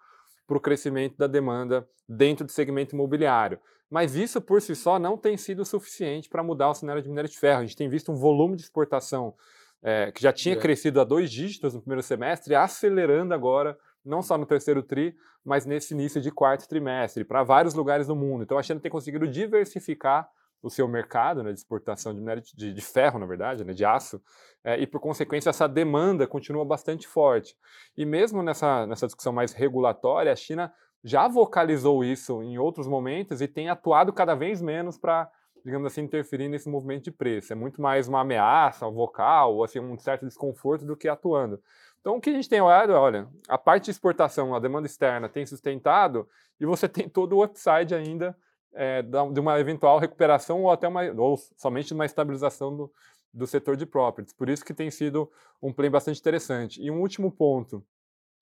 para 0.46 0.56
o 0.56 0.60
crescimento 0.60 1.16
da 1.16 1.26
demanda 1.26 1.88
dentro 2.08 2.44
do 2.44 2.52
segmento 2.52 2.94
imobiliário. 2.94 3.58
Mas 3.90 4.16
isso 4.16 4.40
por 4.40 4.60
si 4.60 4.74
só 4.74 4.98
não 4.98 5.16
tem 5.16 5.36
sido 5.36 5.64
suficiente 5.64 6.28
para 6.28 6.42
mudar 6.42 6.70
o 6.70 6.74
cenário 6.74 7.02
de 7.02 7.08
minério 7.08 7.30
de 7.30 7.38
ferro. 7.38 7.60
A 7.60 7.64
gente 7.64 7.76
tem 7.76 7.88
visto 7.88 8.10
um 8.10 8.16
volume 8.16 8.56
de 8.56 8.62
exportação 8.62 9.34
é, 9.82 10.10
que 10.10 10.22
já 10.22 10.32
tinha 10.32 10.54
é. 10.54 10.58
crescido 10.58 11.00
a 11.00 11.04
dois 11.04 11.30
dígitos 11.30 11.74
no 11.74 11.80
primeiro 11.80 12.02
semestre, 12.02 12.54
acelerando 12.54 13.32
agora, 13.32 13.78
não 14.04 14.22
só 14.22 14.36
no 14.36 14.46
terceiro 14.46 14.82
TRI, 14.82 15.16
mas 15.44 15.64
nesse 15.64 15.94
início 15.94 16.20
de 16.20 16.30
quarto 16.32 16.68
trimestre, 16.68 17.24
para 17.24 17.44
vários 17.44 17.74
lugares 17.74 18.08
do 18.08 18.16
mundo. 18.16 18.42
Então 18.42 18.58
a 18.58 18.62
China 18.62 18.80
tem 18.80 18.90
conseguido 18.90 19.28
diversificar 19.28 20.28
o 20.66 20.70
seu 20.70 20.88
mercado 20.88 21.44
né, 21.44 21.52
de 21.52 21.58
exportação 21.58 22.12
de 22.12 22.18
minério 22.18 22.42
de, 22.42 22.72
de 22.72 22.80
ferro, 22.80 23.20
na 23.20 23.26
verdade, 23.26 23.64
né, 23.64 23.72
de 23.72 23.84
aço, 23.84 24.20
é, 24.64 24.76
e 24.80 24.86
por 24.86 25.00
consequência 25.00 25.48
essa 25.48 25.68
demanda 25.68 26.26
continua 26.26 26.64
bastante 26.64 27.06
forte. 27.06 27.56
E 27.96 28.04
mesmo 28.04 28.42
nessa, 28.42 28.84
nessa 28.84 29.06
discussão 29.06 29.32
mais 29.32 29.52
regulatória, 29.52 30.32
a 30.32 30.36
China 30.36 30.72
já 31.04 31.28
vocalizou 31.28 32.02
isso 32.02 32.42
em 32.42 32.58
outros 32.58 32.88
momentos 32.88 33.40
e 33.40 33.46
tem 33.46 33.68
atuado 33.68 34.12
cada 34.12 34.34
vez 34.34 34.60
menos 34.60 34.98
para, 34.98 35.30
digamos 35.64 35.86
assim, 35.86 36.02
interferir 36.02 36.48
nesse 36.48 36.68
movimento 36.68 37.04
de 37.04 37.12
preço. 37.12 37.52
É 37.52 37.56
muito 37.56 37.80
mais 37.80 38.08
uma 38.08 38.22
ameaça 38.22 38.88
vocal, 38.90 39.54
ou 39.54 39.62
assim, 39.62 39.78
um 39.78 39.96
certo 39.96 40.26
desconforto 40.26 40.84
do 40.84 40.96
que 40.96 41.06
atuando. 41.06 41.62
Então, 42.00 42.16
o 42.16 42.20
que 42.20 42.30
a 42.30 42.32
gente 42.32 42.48
tem 42.48 42.60
olhado, 42.60 42.92
olha, 42.92 43.28
a 43.48 43.56
parte 43.56 43.84
de 43.84 43.92
exportação, 43.92 44.52
a 44.52 44.58
demanda 44.58 44.86
externa 44.86 45.28
tem 45.28 45.46
sustentado 45.46 46.28
e 46.58 46.66
você 46.66 46.88
tem 46.88 47.08
todo 47.08 47.36
o 47.36 47.44
upside 47.44 47.94
ainda 47.94 48.36
é, 48.76 49.02
de 49.02 49.40
uma 49.40 49.58
eventual 49.58 49.98
recuperação 49.98 50.62
ou 50.62 50.70
até 50.70 50.86
uma, 50.86 51.02
ou 51.12 51.36
somente 51.56 51.94
uma 51.94 52.04
estabilização 52.04 52.76
do, 52.76 52.92
do 53.32 53.46
setor 53.46 53.76
de 53.76 53.86
properties. 53.86 54.32
Por 54.32 54.48
isso 54.48 54.64
que 54.64 54.74
tem 54.74 54.90
sido 54.90 55.30
um 55.62 55.72
play 55.72 55.90
bastante 55.90 56.20
interessante. 56.20 56.80
E 56.80 56.90
um 56.90 57.00
último 57.00 57.32
ponto, 57.32 57.82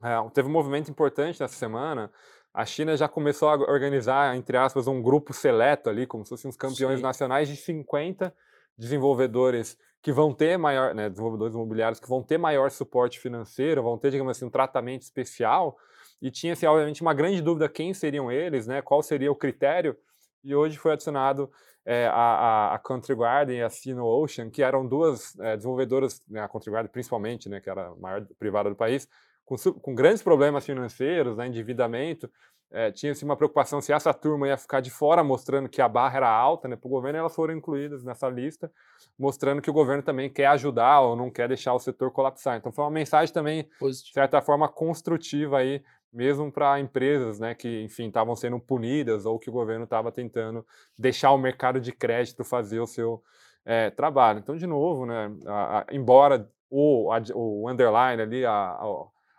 é, 0.03 0.11
teve 0.35 0.49
um 0.49 0.53
movimento 0.53 0.91
importante 0.91 1.41
nessa 1.41 1.55
semana, 1.55 2.11
a 2.53 2.65
China 2.65 2.97
já 2.97 3.09
começou 3.09 3.49
a 3.49 3.55
organizar, 3.55 4.37
entre 4.37 4.57
aspas, 4.57 4.87
um 4.87 5.03
grupo 5.03 5.33
seleto 5.33 5.89
ali, 5.89 6.07
como 6.07 6.25
se 6.25 6.31
fossem 6.31 6.49
os 6.49 6.57
campeões 6.57 6.99
Sim. 6.99 7.03
nacionais 7.03 7.49
de 7.49 7.57
50 7.57 8.33
desenvolvedores 8.77 9.77
que 10.01 10.13
vão 10.13 10.35
ter 10.35 10.57
maior, 10.57 10.95
né, 10.95 11.09
desenvolvedores 11.09 11.55
imobiliários 11.55 11.99
que 11.99 12.09
vão 12.09 12.23
ter 12.23 12.39
maior 12.39 12.71
suporte 12.71 13.19
financeiro, 13.19 13.83
vão 13.83 13.97
ter, 13.97 14.11
digamos 14.11 14.37
assim, 14.37 14.45
um 14.45 14.51
tratamento 14.51 15.03
especial, 15.03 15.77
e 16.21 16.31
tinha, 16.31 16.53
assim, 16.53 16.67
obviamente, 16.67 17.03
uma 17.03 17.15
grande 17.15 17.41
dúvida 17.41 17.69
quem 17.69 17.93
seriam 17.93 18.31
eles, 18.31 18.67
né, 18.67 18.83
qual 18.83 19.03
seria 19.03 19.33
o 19.33 19.35
critério, 19.35 19.97
e 20.45 20.55
hoje 20.55 20.77
foi 20.77 20.93
adicionado 20.93 21.51
é, 21.85 22.07
a, 22.07 22.75
a, 22.75 22.79
Country 22.79 23.15
Garden 23.15 23.59
e 23.59 23.63
a 23.63 23.71
Sino 23.71 24.05
Ocean, 24.05 24.51
que 24.51 24.63
eram 24.63 24.87
duas 24.87 25.39
é, 25.41 25.57
desenvolvedoras, 25.57 26.23
né, 26.29 26.41
a 26.41 26.49
Country 26.49 26.71
Garden 26.71 26.91
principalmente, 26.93 27.49
né, 27.49 27.61
que 27.61 27.69
era 27.69 27.89
a 27.89 27.97
maior 27.97 28.27
privada 28.39 28.71
do 28.71 28.77
país, 28.77 29.09
com, 29.45 29.57
com 29.57 29.95
grandes 29.95 30.23
problemas 30.23 30.65
financeiros, 30.65 31.37
né, 31.37 31.47
endividamento, 31.47 32.31
é, 32.75 32.91
tinha-se 32.91 33.25
uma 33.25 33.37
preocupação 33.37 33.81
se 33.81 33.93
essa 33.93 34.13
turma 34.13 34.49
ia 34.49 34.57
ficar 34.57 34.81
de 34.81 34.91
fora, 34.91 35.23
mostrando 35.23 35.69
que 35.69 35.81
a 35.81 35.89
barra 35.89 36.17
era 36.17 36.29
alta 36.29 36.67
né, 36.67 36.75
para 36.75 36.89
o 36.89 36.91
governo, 36.91 37.19
e 37.19 37.21
elas 37.21 37.35
foram 37.35 37.55
incluídas 37.55 38.03
nessa 38.03 38.29
lista, 38.29 38.69
mostrando 39.17 39.63
que 39.63 39.71
o 39.71 39.73
governo 39.73 40.03
também 40.03 40.29
quer 40.29 40.47
ajudar 40.47 41.01
ou 41.01 41.15
não 41.15 41.31
quer 41.31 41.47
deixar 41.47 41.73
o 41.73 41.79
setor 41.79 42.11
colapsar. 42.11 42.57
Então 42.57 42.73
foi 42.73 42.85
uma 42.85 42.91
mensagem 42.91 43.33
também, 43.33 43.69
Positivo. 43.79 44.09
de 44.09 44.13
certa 44.15 44.43
forma, 44.43 44.69
construtiva 44.69 45.59
aí 45.59 45.85
mesmo 46.15 46.51
para 46.51 46.79
empresas 46.79 47.41
né, 47.41 47.55
que, 47.55 47.83
enfim, 47.83 48.07
estavam 48.07 48.37
sendo 48.37 48.61
punidas 48.61 49.27
ou 49.27 49.39
que 49.39 49.51
o 49.51 49.53
governo 49.53 49.83
estava 49.83 50.13
tentando 50.13 50.65
deixar 50.97 51.33
o 51.33 51.39
mercado 51.39 51.81
de 51.81 51.91
crédito 51.91 52.45
fazer 52.45 52.79
o 52.79 52.87
seu 52.87 53.21
é, 53.65 53.91
trabalho. 53.91 54.39
Então, 54.39 54.57
de 54.57 54.67
novo, 54.67 55.05
né, 55.05 55.31
a, 55.45 55.79
a, 55.81 55.87
embora 55.91 56.49
o, 56.71 57.11
a, 57.13 57.21
o 57.35 57.69
underline 57.69 58.23
ali, 58.23 58.47
a, 58.47 58.79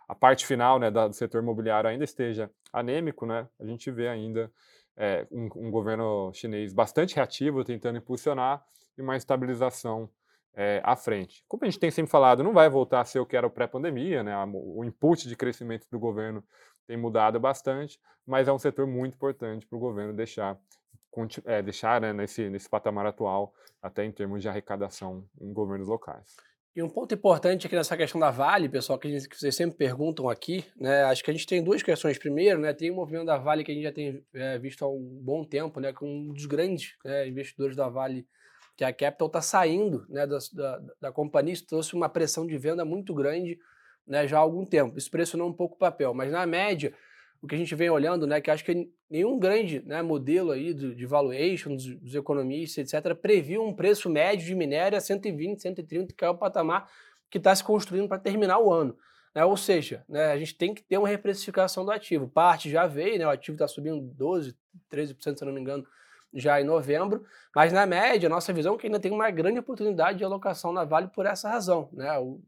a 0.06 0.14
parte 0.14 0.46
final 0.46 0.78
né, 0.78 0.90
do 0.90 1.12
setor 1.14 1.42
imobiliário 1.42 1.88
ainda 1.88 2.04
esteja 2.04 2.50
anêmico, 2.70 3.24
né, 3.24 3.48
a 3.58 3.64
gente 3.64 3.90
vê 3.90 4.08
ainda 4.08 4.52
é, 4.96 5.26
um, 5.32 5.48
um, 5.56 5.70
governo 5.70 6.30
chinês 6.34 6.74
bastante 6.74 7.16
reativo, 7.16 7.64
tentando 7.64 7.96
impulsionar 7.96 8.62
e 8.98 9.02
uma 9.02 9.16
estabilização 9.16 10.10
é, 10.56 10.80
à 10.82 10.96
frente. 10.96 11.44
Como 11.46 11.64
a 11.64 11.66
gente 11.66 11.78
tem 11.78 11.90
sempre 11.90 12.10
falado, 12.10 12.42
não 12.42 12.52
vai 12.52 12.68
voltar 12.68 13.00
a 13.00 13.04
ser 13.04 13.20
o 13.20 13.26
que 13.26 13.36
era 13.36 13.46
o 13.46 13.50
pré-pandemia, 13.50 14.22
né, 14.22 14.34
o 14.54 14.82
input 14.84 15.28
de 15.28 15.36
crescimento 15.36 15.86
do 15.90 15.98
governo 15.98 16.42
tem 16.86 16.96
mudado 16.96 17.38
bastante, 17.38 18.00
mas 18.26 18.48
é 18.48 18.52
um 18.52 18.58
setor 18.58 18.86
muito 18.86 19.14
importante 19.14 19.66
para 19.66 19.76
o 19.76 19.80
governo 19.80 20.14
deixar 20.14 20.58
é, 21.46 21.62
deixar 21.62 22.00
né, 22.00 22.12
nesse, 22.12 22.48
nesse 22.50 22.68
patamar 22.68 23.06
atual, 23.06 23.54
até 23.80 24.04
em 24.04 24.12
termos 24.12 24.42
de 24.42 24.48
arrecadação 24.48 25.26
em 25.40 25.50
governos 25.52 25.88
locais. 25.88 26.36
E 26.74 26.82
um 26.82 26.90
ponto 26.90 27.14
importante 27.14 27.66
aqui 27.66 27.74
nessa 27.74 27.96
questão 27.96 28.20
da 28.20 28.30
Vale, 28.30 28.68
pessoal, 28.68 28.98
que, 28.98 29.08
gente, 29.08 29.26
que, 29.26 29.34
vocês 29.34 29.56
sempre 29.56 29.78
perguntam 29.78 30.28
aqui, 30.28 30.62
né? 30.78 31.04
Acho 31.04 31.24
que 31.24 31.30
a 31.30 31.32
gente 31.32 31.46
tem 31.46 31.64
duas 31.64 31.82
questões. 31.82 32.18
Primeiro, 32.18 32.60
né? 32.60 32.74
Tem 32.74 32.90
o 32.90 32.94
movimento 32.94 33.24
da 33.24 33.38
Vale 33.38 33.64
que 33.64 33.72
a 33.72 33.74
gente 33.74 33.84
já 33.84 33.92
tem 33.92 34.22
é, 34.34 34.58
visto 34.58 34.84
há 34.84 34.88
um 34.88 35.18
bom 35.22 35.42
tempo, 35.42 35.80
né? 35.80 35.90
Com 35.94 36.06
um 36.06 36.34
dos 36.34 36.44
grandes 36.44 36.94
né, 37.02 37.26
investidores 37.26 37.74
da 37.74 37.88
Vale, 37.88 38.26
que 38.76 38.84
a 38.84 38.92
Capital, 38.92 39.26
está 39.28 39.40
saindo 39.40 40.04
né, 40.08 40.26
da, 40.26 40.38
da, 40.52 40.82
da, 41.00 41.12
companhia. 41.12 41.54
Isso 41.54 41.66
trouxe 41.66 41.94
uma 41.94 42.08
pressão 42.08 42.46
de 42.46 42.58
venda 42.58 42.84
muito 42.84 43.14
grande 43.14 43.58
né, 44.06 44.28
já 44.28 44.36
há 44.36 44.40
algum 44.40 44.64
tempo. 44.64 44.98
Isso 44.98 45.10
pressionou 45.10 45.48
um 45.48 45.52
pouco 45.52 45.76
o 45.76 45.78
papel. 45.78 46.12
Mas 46.12 46.30
na 46.30 46.44
média, 46.46 46.92
o 47.40 47.46
que 47.46 47.54
a 47.54 47.58
gente 47.58 47.74
vem 47.74 47.88
olhando, 47.88 48.26
né, 48.26 48.40
que 48.40 48.50
acho 48.50 48.64
que 48.64 48.90
nenhum 49.08 49.38
grande 49.38 49.82
né, 49.86 50.02
modelo 50.02 50.50
aí 50.50 50.74
de, 50.74 50.94
de 50.94 51.06
valuation 51.06 51.74
dos, 51.74 51.86
dos, 51.96 52.14
economistas, 52.14 52.92
etc., 52.92 53.14
previu 53.14 53.64
um 53.64 53.74
preço 53.74 54.10
médio 54.10 54.44
de 54.44 54.54
minério 54.54 54.98
a 54.98 55.00
120, 55.00 55.60
130, 55.60 56.14
que 56.14 56.24
é 56.24 56.28
o 56.28 56.36
patamar 56.36 56.86
que 57.30 57.38
está 57.38 57.54
se 57.54 57.64
construindo 57.64 58.08
para 58.08 58.18
terminar 58.18 58.58
o 58.58 58.70
ano. 58.70 58.96
Né? 59.34 59.42
Ou 59.44 59.56
seja, 59.56 60.04
né, 60.06 60.32
a 60.32 60.38
gente 60.38 60.54
tem 60.54 60.74
que 60.74 60.82
ter 60.82 60.98
uma 60.98 61.08
reprecificação 61.08 61.84
do 61.84 61.90
ativo. 61.90 62.28
Parte 62.28 62.70
já 62.70 62.86
veio, 62.86 63.18
né, 63.18 63.26
o 63.26 63.30
ativo 63.30 63.54
está 63.54 63.66
subindo 63.66 64.00
12, 64.00 64.54
13%, 64.92 65.38
se 65.38 65.44
não 65.46 65.52
me 65.52 65.60
engano, 65.60 65.86
já 66.34 66.60
em 66.60 66.64
novembro, 66.64 67.24
mas 67.54 67.72
na 67.72 67.86
média, 67.86 68.28
nossa 68.28 68.52
visão 68.52 68.74
é 68.74 68.78
que 68.78 68.86
ainda 68.86 69.00
tem 69.00 69.10
uma 69.10 69.30
grande 69.30 69.58
oportunidade 69.58 70.18
de 70.18 70.24
alocação 70.24 70.72
na 70.72 70.84
Vale 70.84 71.08
por 71.08 71.26
essa 71.26 71.48
razão. 71.48 71.88
Né? 71.92 72.18
O, 72.18 72.40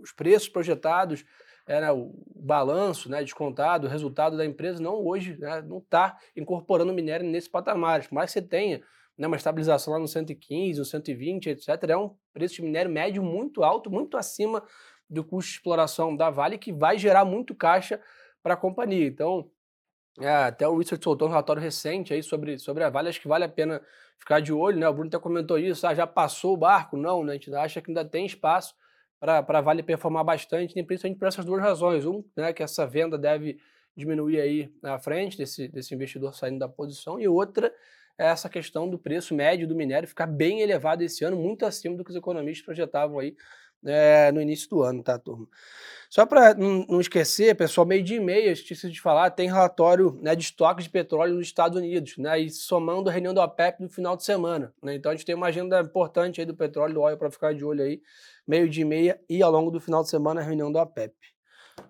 os 0.00 0.12
preços 0.12 0.48
projetados 0.48 1.24
é, 1.66 1.80
né, 1.80 1.92
o 1.92 2.12
balanço 2.36 3.10
né, 3.10 3.22
descontado, 3.22 3.86
o 3.86 3.90
resultado 3.90 4.36
da 4.36 4.44
empresa 4.44 4.82
não 4.82 5.04
hoje 5.04 5.36
né, 5.38 5.62
não 5.62 5.78
está 5.78 6.18
incorporando 6.36 6.92
minério 6.92 7.26
nesse 7.26 7.48
patamar. 7.48 8.06
Por 8.06 8.14
mais 8.14 8.32
que 8.32 8.40
você 8.40 8.46
tenha 8.46 8.82
né, 9.16 9.26
uma 9.26 9.36
estabilização 9.36 9.94
lá 9.94 9.98
no 9.98 10.08
115, 10.08 10.78
no 10.78 10.84
120, 10.84 11.50
etc., 11.50 11.68
é 11.88 11.96
um 11.96 12.14
preço 12.32 12.56
de 12.56 12.62
minério 12.62 12.90
médio 12.90 13.22
muito 13.22 13.62
alto, 13.62 13.90
muito 13.90 14.16
acima 14.16 14.62
do 15.08 15.24
custo 15.24 15.50
de 15.50 15.56
exploração 15.56 16.14
da 16.14 16.30
Vale, 16.30 16.58
que 16.58 16.72
vai 16.72 16.98
gerar 16.98 17.24
muito 17.24 17.54
caixa 17.54 18.00
para 18.42 18.54
a 18.54 18.58
companhia. 18.58 19.06
Então, 19.06 19.48
é, 20.20 20.28
até 20.28 20.66
o 20.68 20.76
Richard 20.76 21.02
soltou 21.02 21.26
um 21.26 21.30
relatório 21.30 21.60
recente 21.60 22.14
aí 22.14 22.22
sobre, 22.22 22.58
sobre 22.58 22.84
a 22.84 22.90
Vale, 22.90 23.08
acho 23.08 23.20
que 23.20 23.28
vale 23.28 23.44
a 23.44 23.48
pena 23.48 23.82
ficar 24.18 24.40
de 24.40 24.52
olho, 24.52 24.78
né? 24.78 24.88
O 24.88 24.92
Bruno 24.92 25.08
até 25.08 25.18
comentou 25.18 25.58
isso, 25.58 25.86
ah, 25.86 25.94
já 25.94 26.06
passou 26.06 26.54
o 26.54 26.56
barco? 26.56 26.96
Não, 26.96 27.24
né? 27.24 27.32
A 27.32 27.34
gente 27.34 27.54
acha 27.54 27.80
que 27.80 27.90
ainda 27.90 28.04
tem 28.04 28.24
espaço 28.24 28.74
para 29.18 29.44
a 29.46 29.60
Vale 29.60 29.82
performar 29.82 30.24
bastante, 30.24 30.74
principalmente 30.84 31.18
por 31.18 31.26
essas 31.26 31.44
duas 31.44 31.60
razões. 31.60 32.06
Um, 32.06 32.22
né, 32.36 32.52
que 32.52 32.62
essa 32.62 32.86
venda 32.86 33.18
deve 33.18 33.58
diminuir 33.96 34.40
aí 34.40 34.72
na 34.82 34.98
frente 34.98 35.36
desse, 35.36 35.68
desse 35.68 35.94
investidor 35.94 36.34
saindo 36.34 36.58
da 36.58 36.68
posição, 36.68 37.18
e 37.18 37.28
outra 37.28 37.72
é 38.18 38.26
essa 38.26 38.48
questão 38.48 38.88
do 38.88 38.98
preço 38.98 39.34
médio 39.34 39.66
do 39.66 39.74
minério 39.74 40.08
ficar 40.08 40.26
bem 40.26 40.60
elevado 40.60 41.02
esse 41.02 41.24
ano, 41.24 41.36
muito 41.36 41.66
acima 41.66 41.96
do 41.96 42.04
que 42.04 42.10
os 42.10 42.16
economistas 42.16 42.64
projetavam 42.64 43.18
aí 43.18 43.36
é, 43.84 44.32
no 44.32 44.40
início 44.40 44.68
do 44.68 44.82
ano, 44.82 45.02
tá, 45.02 45.18
turma? 45.18 45.48
Só 46.14 46.24
para 46.24 46.54
não 46.54 47.00
esquecer, 47.00 47.56
pessoal, 47.56 47.84
meio 47.84 48.02
dia 48.02 48.18
e 48.18 48.20
meia, 48.20 48.52
esqueci 48.52 48.88
de 48.88 49.00
falar, 49.00 49.30
tem 49.30 49.48
relatório 49.48 50.16
né, 50.22 50.36
de 50.36 50.44
estoques 50.44 50.84
de 50.84 50.90
petróleo 50.90 51.34
nos 51.34 51.46
Estados 51.46 51.76
Unidos, 51.76 52.16
né, 52.18 52.38
e 52.38 52.50
somando 52.50 53.10
a 53.10 53.12
reunião 53.12 53.34
do 53.34 53.40
OPEP 53.40 53.82
no 53.82 53.88
final 53.88 54.16
de 54.16 54.22
semana. 54.22 54.72
Né, 54.80 54.94
então 54.94 55.10
a 55.10 55.14
gente 55.16 55.26
tem 55.26 55.34
uma 55.34 55.48
agenda 55.48 55.80
importante 55.80 56.40
aí 56.40 56.46
do 56.46 56.54
petróleo, 56.54 56.94
do 56.94 57.00
óleo, 57.00 57.18
para 57.18 57.32
ficar 57.32 57.52
de 57.52 57.64
olho 57.64 57.82
aí, 57.82 58.00
meio 58.46 58.68
dia 58.68 58.82
e 58.82 58.84
meia 58.84 59.20
e 59.28 59.42
ao 59.42 59.50
longo 59.50 59.72
do 59.72 59.80
final 59.80 60.04
de 60.04 60.08
semana 60.08 60.40
a 60.40 60.44
reunião 60.44 60.70
do 60.70 60.78
OPEP. 60.78 61.14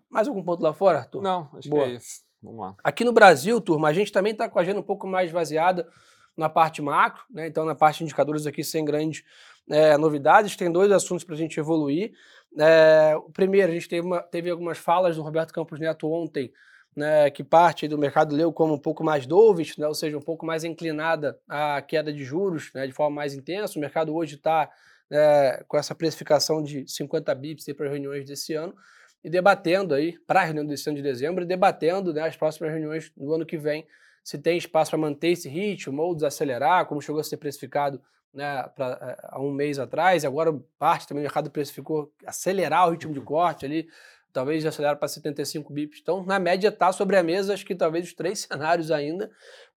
Mais 0.08 0.26
algum 0.26 0.42
ponto 0.42 0.62
lá 0.62 0.72
fora, 0.72 1.00
Arthur? 1.00 1.20
Não, 1.20 1.50
acho 1.54 1.68
Boa. 1.68 1.84
que 1.84 1.90
é 1.90 1.94
isso. 1.96 2.22
Vamos 2.42 2.60
lá. 2.60 2.74
Aqui 2.82 3.04
no 3.04 3.12
Brasil, 3.12 3.60
turma, 3.60 3.88
a 3.88 3.92
gente 3.92 4.10
também 4.10 4.32
está 4.32 4.48
com 4.48 4.58
a 4.58 4.62
agenda 4.62 4.80
um 4.80 4.82
pouco 4.82 5.06
mais 5.06 5.28
esvaziada 5.28 5.86
na 6.36 6.48
parte 6.48 6.82
macro, 6.82 7.24
né? 7.30 7.46
Então, 7.46 7.64
na 7.64 7.74
parte 7.74 7.98
de 7.98 8.04
indicadores 8.04 8.46
aqui 8.46 8.64
sem 8.64 8.84
grandes 8.84 9.22
é, 9.68 9.96
novidades, 9.96 10.56
tem 10.56 10.70
dois 10.70 10.90
assuntos 10.92 11.24
para 11.24 11.34
a 11.34 11.38
gente 11.38 11.58
evoluir. 11.58 12.12
É, 12.58 13.14
o 13.16 13.30
primeiro, 13.30 13.70
a 13.70 13.74
gente 13.74 13.88
teve, 13.88 14.06
uma, 14.06 14.20
teve 14.20 14.50
algumas 14.50 14.78
falas 14.78 15.16
do 15.16 15.22
Roberto 15.22 15.52
Campos 15.52 15.80
Neto 15.80 16.10
ontem, 16.10 16.52
né, 16.94 17.28
que 17.30 17.42
parte 17.42 17.88
do 17.88 17.98
mercado 17.98 18.36
leu 18.36 18.52
como 18.52 18.74
um 18.74 18.78
pouco 18.78 19.02
mais 19.02 19.26
dovish, 19.26 19.76
né, 19.76 19.88
ou 19.88 19.94
seja, 19.94 20.16
um 20.16 20.22
pouco 20.22 20.46
mais 20.46 20.62
inclinada 20.62 21.38
à 21.48 21.82
queda 21.82 22.12
de 22.12 22.24
juros 22.24 22.70
né, 22.74 22.86
de 22.86 22.92
forma 22.92 23.16
mais 23.16 23.34
intensa. 23.34 23.76
O 23.76 23.80
mercado 23.80 24.14
hoje 24.14 24.36
está 24.36 24.70
é, 25.10 25.64
com 25.66 25.76
essa 25.76 25.94
precificação 25.94 26.62
de 26.62 26.86
50 26.86 27.34
bips 27.34 27.66
para 27.76 27.86
as 27.86 27.92
reuniões 27.92 28.24
desse 28.24 28.54
ano 28.54 28.74
e 29.24 29.30
debatendo 29.30 29.94
aí, 29.94 30.18
para 30.26 30.42
a 30.42 30.44
reunião 30.44 30.66
desse 30.66 30.88
ano 30.88 30.96
de 30.96 31.02
dezembro, 31.02 31.42
e 31.42 31.46
debatendo 31.46 32.12
né, 32.12 32.22
as 32.22 32.36
próximas 32.36 32.70
reuniões 32.70 33.10
do 33.16 33.32
ano 33.32 33.46
que 33.46 33.56
vem, 33.56 33.86
se 34.22 34.38
tem 34.38 34.58
espaço 34.58 34.90
para 34.90 35.00
manter 35.00 35.28
esse 35.28 35.48
ritmo 35.48 36.02
ou 36.02 36.14
desacelerar, 36.14 36.86
como 36.86 37.00
chegou 37.00 37.20
a 37.20 37.24
ser 37.24 37.38
precificado 37.38 38.00
né, 38.34 38.68
pra, 38.74 38.98
eh, 39.00 39.28
há 39.30 39.40
um 39.40 39.52
mês 39.52 39.78
atrás, 39.78 40.24
agora 40.24 40.52
parte 40.78 41.06
também 41.06 41.22
do 41.22 41.26
mercado 41.26 41.50
precificou 41.50 42.12
acelerar 42.26 42.88
o 42.88 42.90
ritmo 42.90 43.12
de 43.12 43.20
uhum. 43.20 43.24
corte 43.24 43.64
ali, 43.64 43.86
talvez 44.32 44.66
acelerar 44.66 44.98
para 44.98 45.06
75 45.06 45.72
bips. 45.72 46.00
Então, 46.02 46.24
na 46.24 46.38
média, 46.38 46.68
está 46.68 46.92
sobre 46.92 47.16
a 47.16 47.22
mesa, 47.22 47.54
acho 47.54 47.64
que 47.64 47.74
talvez 47.74 48.06
os 48.06 48.14
três 48.14 48.40
cenários 48.50 48.90
ainda, 48.90 49.30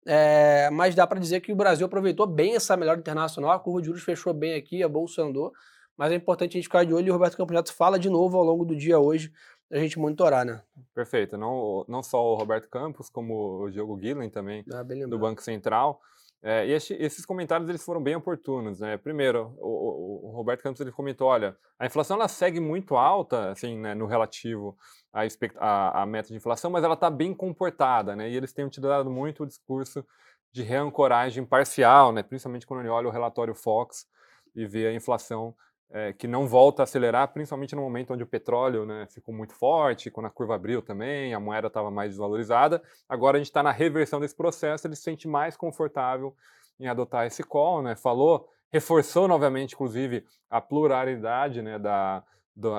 é, 0.06 0.70
mas 0.72 0.96
dá 0.96 1.06
para 1.06 1.20
dizer 1.20 1.42
que 1.42 1.54
o 1.54 1.56
Brasil 1.56 1.86
aproveitou 1.86 2.26
bem 2.26 2.56
essa 2.56 2.76
melhora 2.76 3.00
internacional, 3.00 3.52
a 3.52 3.60
curva 3.60 3.82
de 3.82 3.88
juros 3.88 4.04
fechou 4.04 4.34
bem 4.34 4.56
aqui, 4.56 4.82
a 4.82 4.90
bolsa 4.90 5.22
andou, 5.22 5.54
mas 5.96 6.12
é 6.12 6.16
importante 6.16 6.52
a 6.52 6.58
gente 6.58 6.66
ficar 6.66 6.86
de 6.86 6.94
olho 6.94 7.08
e 7.08 7.10
o 7.10 7.14
Roberto 7.14 7.38
Campeonato 7.38 7.74
fala 7.74 8.00
de 8.00 8.10
novo 8.10 8.38
ao 8.38 8.44
longo 8.44 8.66
do 8.66 8.76
dia 8.76 9.00
hoje, 9.00 9.32
a 9.70 9.78
gente 9.78 10.00
monitorar, 10.00 10.46
né? 10.46 10.62
Perfeito. 10.94 11.38
Não, 11.38 11.84
não 11.88 12.02
só 12.02 12.24
o 12.24 12.36
Roberto 12.36 12.70
Campos, 12.70 13.10
como 13.10 13.64
o 13.64 13.70
Diogo 13.70 13.98
Guilherme 13.98 14.30
também, 14.30 14.64
ah, 14.72 14.84
do 14.84 15.20
Banco 15.20 15.44
Central. 15.44 16.00
É, 16.44 16.68
e 16.68 16.72
esses 16.72 17.26
comentários 17.26 17.68
eles 17.68 17.84
foram 17.84 18.02
bem 18.02 18.16
oportunos. 18.16 18.80
Né? 18.80 18.98
Primeiro, 18.98 19.56
o, 19.58 20.30
o, 20.30 20.32
Roberto 20.32 20.62
Campos 20.62 20.80
ele 20.80 20.92
comentou: 20.92 21.28
olha, 21.28 21.58
a 21.80 21.86
inflação 21.86 22.16
ela 22.16 22.28
segue 22.28 22.60
muito 22.60 22.96
alta, 22.96 23.52
assim, 23.52 23.78
né, 23.78 23.96
no 23.96 24.06
relativo 24.06 24.78
à, 25.12 25.22
à, 25.58 26.04
à, 26.04 26.06
meta 26.06 26.30
de 26.30 26.36
inflação, 26.36 26.70
mas 26.70 26.84
ela 26.84 26.94
está 26.94 27.10
bem 27.10 27.34
comportada, 27.34 28.16
né? 28.16 28.30
E 28.30 28.36
eles 28.36 28.54
têm 28.54 28.66
utilizado 28.66 29.10
muito 29.10 29.44
o 29.44 29.48
discurso 29.48 30.06
de 30.52 30.64
reancoragem 30.64 31.46
parcial, 31.46 32.12
né? 32.12 32.24
Principalmente 32.24 32.68
quando 32.68 32.82
ele 32.82 32.90
olha 32.90 33.08
o 33.08 33.12
relatório 33.12 33.56
Fox 33.56 34.08
e 34.56 34.66
vê 34.66 34.88
a 34.88 34.94
inflação 34.94 35.56
é, 35.90 36.12
que 36.14 36.28
não 36.28 36.48
volta 36.48 36.82
a 36.82 36.86
acelerar, 36.86 37.28
principalmente 37.30 37.76
no 37.76 37.82
momento 37.82 38.14
onde 38.14 38.24
o 38.24 38.28
petróleo 38.28 38.86
né, 38.86 39.08
ficou 39.10 39.34
muito 39.34 39.54
forte, 39.54 40.12
quando 40.12 40.26
a 40.26 40.30
curva 40.30 40.56
abriu 40.56 40.82
também, 40.82 41.34
a 41.34 41.40
moeda 41.40 41.68
estava 41.68 41.90
mais 41.90 42.12
desvalorizada. 42.12 42.82
Agora 43.08 43.38
a 43.38 43.40
gente 43.40 43.48
está 43.48 43.64
na 43.64 43.72
reversão 43.72 44.20
desse 44.20 44.36
processo, 44.36 44.86
ele 44.86 44.96
se 44.96 45.04
sente 45.04 45.28
mais 45.28 45.56
confortável 45.56 46.36
em 46.80 46.88
adotar 46.88 47.26
esse 47.26 47.44
call, 47.44 47.82
né? 47.82 47.96
Falou, 47.96 48.50
reforçou 48.70 49.28
novamente, 49.28 49.74
inclusive, 49.74 50.26
a 50.50 50.62
pluralidade 50.62 51.62
né, 51.62 51.80
da, 51.80 52.24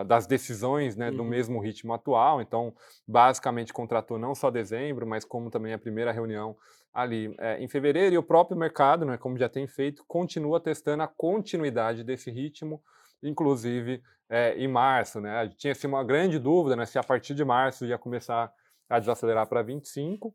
das 0.07 0.27
decisões 0.27 0.97
né, 0.97 1.11
uhum. 1.11 1.17
do 1.17 1.25
mesmo 1.25 1.61
ritmo 1.61 1.93
atual. 1.93 2.43
Então, 2.43 2.75
basicamente, 3.07 3.73
contratou 3.73 4.19
não 4.19 4.35
só 4.35 4.51
dezembro, 4.51 5.07
mas 5.07 5.25
como 5.25 5.51
também 5.51 5.73
a 5.73 5.79
primeira 5.79 6.11
reunião 6.11 6.57
ali 6.93 7.35
é, 7.39 7.63
em 7.63 7.69
fevereiro. 7.69 8.15
E 8.15 8.19
o 8.19 8.23
próprio 8.23 8.57
mercado, 8.57 9.05
né, 9.05 9.17
como 9.17 9.39
já 9.39 9.49
tem 9.49 9.67
feito, 9.67 10.05
continua 10.09 10.59
testando 10.59 11.03
a 11.03 11.09
continuidade 11.09 12.03
desse 12.03 12.31
ritmo 12.31 12.83
inclusive 13.23 14.03
é, 14.29 14.55
em 14.57 14.69
março. 14.69 15.21
Né? 15.21 15.51
Tinha 15.57 15.73
assim, 15.73 15.87
uma 15.87 16.05
grande 16.05 16.39
dúvida 16.39 16.77
né, 16.77 16.87
se 16.87 16.99
a 16.99 17.03
partir 17.03 17.35
de 17.35 17.45
março 17.45 17.85
ia 17.85 17.99
começar 17.99 18.53
a 18.89 18.99
desacelerar 18.99 19.47
para 19.47 19.63
25. 19.63 20.35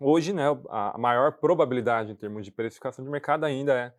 Hoje, 0.00 0.32
né, 0.32 0.44
a 0.68 0.96
maior 0.98 1.32
probabilidade 1.32 2.12
em 2.12 2.16
termos 2.16 2.44
de 2.44 2.52
precificação 2.52 3.04
de 3.04 3.10
mercado 3.10 3.44
ainda 3.44 3.72
é 3.72 3.92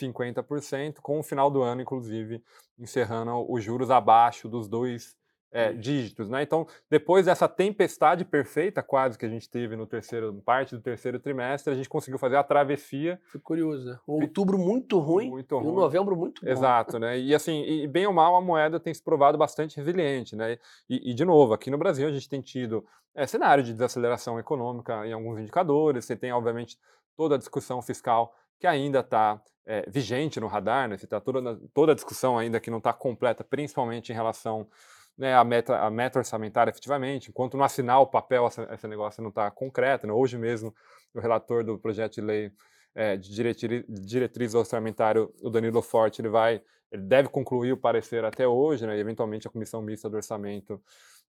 50%, 0.00 0.96
com 1.00 1.18
o 1.18 1.22
final 1.22 1.50
do 1.50 1.62
ano, 1.62 1.82
inclusive, 1.82 2.42
encerrando 2.78 3.50
os 3.50 3.62
juros 3.62 3.90
abaixo 3.90 4.48
dos 4.48 4.68
dois 4.68 5.16
é, 5.54 5.72
dígitos, 5.72 6.28
né? 6.28 6.42
Então, 6.42 6.66
depois 6.90 7.26
dessa 7.26 7.48
tempestade 7.48 8.24
perfeita, 8.24 8.82
quase 8.82 9.16
que 9.16 9.24
a 9.24 9.28
gente 9.28 9.48
teve 9.48 9.76
no 9.76 9.86
terceiro, 9.86 10.42
parte 10.44 10.74
do 10.74 10.82
terceiro 10.82 11.20
trimestre, 11.20 11.72
a 11.72 11.76
gente 11.76 11.88
conseguiu 11.88 12.18
fazer 12.18 12.34
a 12.34 12.42
travessia. 12.42 13.20
Foi 13.30 13.40
curioso, 13.40 13.86
né? 13.86 13.96
Outubro 14.04 14.58
muito 14.58 14.98
ruim 14.98 15.30
muito 15.30 15.56
ruim. 15.56 15.72
e 15.72 15.76
novembro 15.76 16.16
muito 16.16 16.44
bom. 16.44 16.50
Exato, 16.50 16.98
né? 16.98 17.16
E 17.16 17.32
assim, 17.32 17.62
e 17.62 17.86
bem 17.86 18.04
ou 18.04 18.12
mal, 18.12 18.34
a 18.34 18.40
moeda 18.40 18.80
tem 18.80 18.92
se 18.92 19.00
provado 19.00 19.38
bastante 19.38 19.76
resiliente, 19.76 20.34
né? 20.34 20.58
E, 20.90 21.12
e 21.12 21.14
de 21.14 21.24
novo, 21.24 21.54
aqui 21.54 21.70
no 21.70 21.78
Brasil 21.78 22.08
a 22.08 22.12
gente 22.12 22.28
tem 22.28 22.40
tido 22.40 22.84
é, 23.14 23.24
cenário 23.24 23.62
de 23.62 23.72
desaceleração 23.72 24.40
econômica 24.40 25.06
em 25.06 25.12
alguns 25.12 25.38
indicadores, 25.38 26.04
você 26.04 26.16
tem, 26.16 26.32
obviamente, 26.32 26.76
toda 27.16 27.36
a 27.36 27.38
discussão 27.38 27.80
fiscal 27.80 28.34
que 28.58 28.66
ainda 28.66 29.00
está 29.00 29.40
é, 29.66 29.88
vigente 29.88 30.38
no 30.40 30.46
radar, 30.46 30.88
né? 30.88 30.96
Está 30.96 31.20
toda, 31.20 31.58
toda 31.72 31.92
a 31.92 31.94
discussão 31.94 32.38
ainda 32.38 32.60
que 32.60 32.70
não 32.70 32.78
está 32.78 32.92
completa, 32.92 33.42
principalmente 33.42 34.12
em 34.12 34.14
relação 34.14 34.68
né, 35.16 35.34
a, 35.34 35.44
meta, 35.44 35.78
a 35.78 35.90
meta 35.90 36.18
orçamentária 36.18 36.70
efetivamente, 36.70 37.30
enquanto 37.30 37.56
não 37.56 37.64
assinar 37.64 38.00
o 38.00 38.06
papel, 38.06 38.46
essa, 38.46 38.68
esse 38.72 38.86
negócio 38.88 39.22
não 39.22 39.30
está 39.30 39.50
concreto. 39.50 40.06
Né? 40.06 40.12
Hoje 40.12 40.36
mesmo, 40.36 40.74
o 41.14 41.20
relator 41.20 41.64
do 41.64 41.78
projeto 41.78 42.14
de 42.14 42.20
lei 42.20 42.52
é, 42.94 43.16
de 43.16 43.30
diretriz, 43.30 43.84
diretriz 43.88 44.54
orçamentária, 44.54 45.26
o 45.42 45.50
Danilo 45.50 45.82
Forte, 45.82 46.20
ele 46.20 46.28
vai, 46.28 46.62
ele 46.90 47.02
deve 47.02 47.28
concluir 47.28 47.72
o 47.72 47.76
parecer 47.76 48.24
até 48.24 48.46
hoje, 48.46 48.86
né, 48.86 48.96
e 48.96 49.00
eventualmente 49.00 49.48
a 49.48 49.50
comissão 49.50 49.82
mista 49.82 50.08
do 50.08 50.16
orçamento 50.16 50.80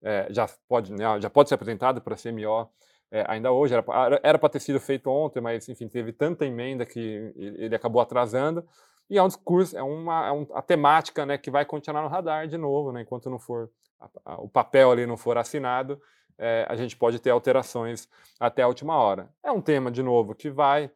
é, 0.04 0.28
já 0.30 0.48
pode, 0.68 0.92
né, 0.92 1.20
já 1.20 1.30
pode 1.30 1.50
ser 1.50 1.56
apresentado 1.56 2.02
para 2.02 2.14
a 2.14 2.18
CMO 2.18 2.70
é, 3.12 3.24
ainda 3.28 3.52
hoje, 3.52 3.74
era 4.24 4.38
para 4.38 4.50
ter 4.50 4.60
sido 4.60 4.80
feito 4.80 5.10
ontem, 5.10 5.40
mas 5.42 5.70
enfim, 5.70 5.88
teve 5.88 6.12
tanta 6.12 6.46
emenda 6.46 6.86
que 6.86 7.34
ele 7.36 7.76
acabou 7.76 8.02
atrasando. 8.02 8.66
E 9.10 9.18
é 9.18 9.24
um 9.24 9.28
discurso, 9.28 9.78
é 9.78 9.84
uma, 9.84 10.28
é 10.28 10.32
um, 10.32 10.48
a 10.54 10.62
temática 10.62 11.26
né, 11.26 11.38
que 11.38 11.52
vai 11.52 11.64
continuar 11.64 12.02
no 12.02 12.08
radar 12.08 12.48
de 12.48 12.58
novo, 12.58 12.92
né, 12.92 13.02
enquanto 13.02 13.30
não 13.30 13.38
for 13.38 13.70
a, 14.00 14.10
a, 14.26 14.42
o 14.42 14.50
papel 14.50 14.92
ali 14.92 15.06
não 15.06 15.16
for 15.16 15.38
assinado, 15.38 16.02
é, 16.38 16.66
a 16.68 16.76
gente 16.76 16.98
pode 16.98 17.20
ter 17.20 17.30
alterações 17.30 18.10
até 18.40 18.64
a 18.64 18.68
última 18.68 18.96
hora. 18.98 19.30
É 19.44 19.52
um 19.52 19.62
tema, 19.62 19.92
de 19.92 20.04
novo, 20.04 20.36
que 20.36 20.50
vai 20.50 20.92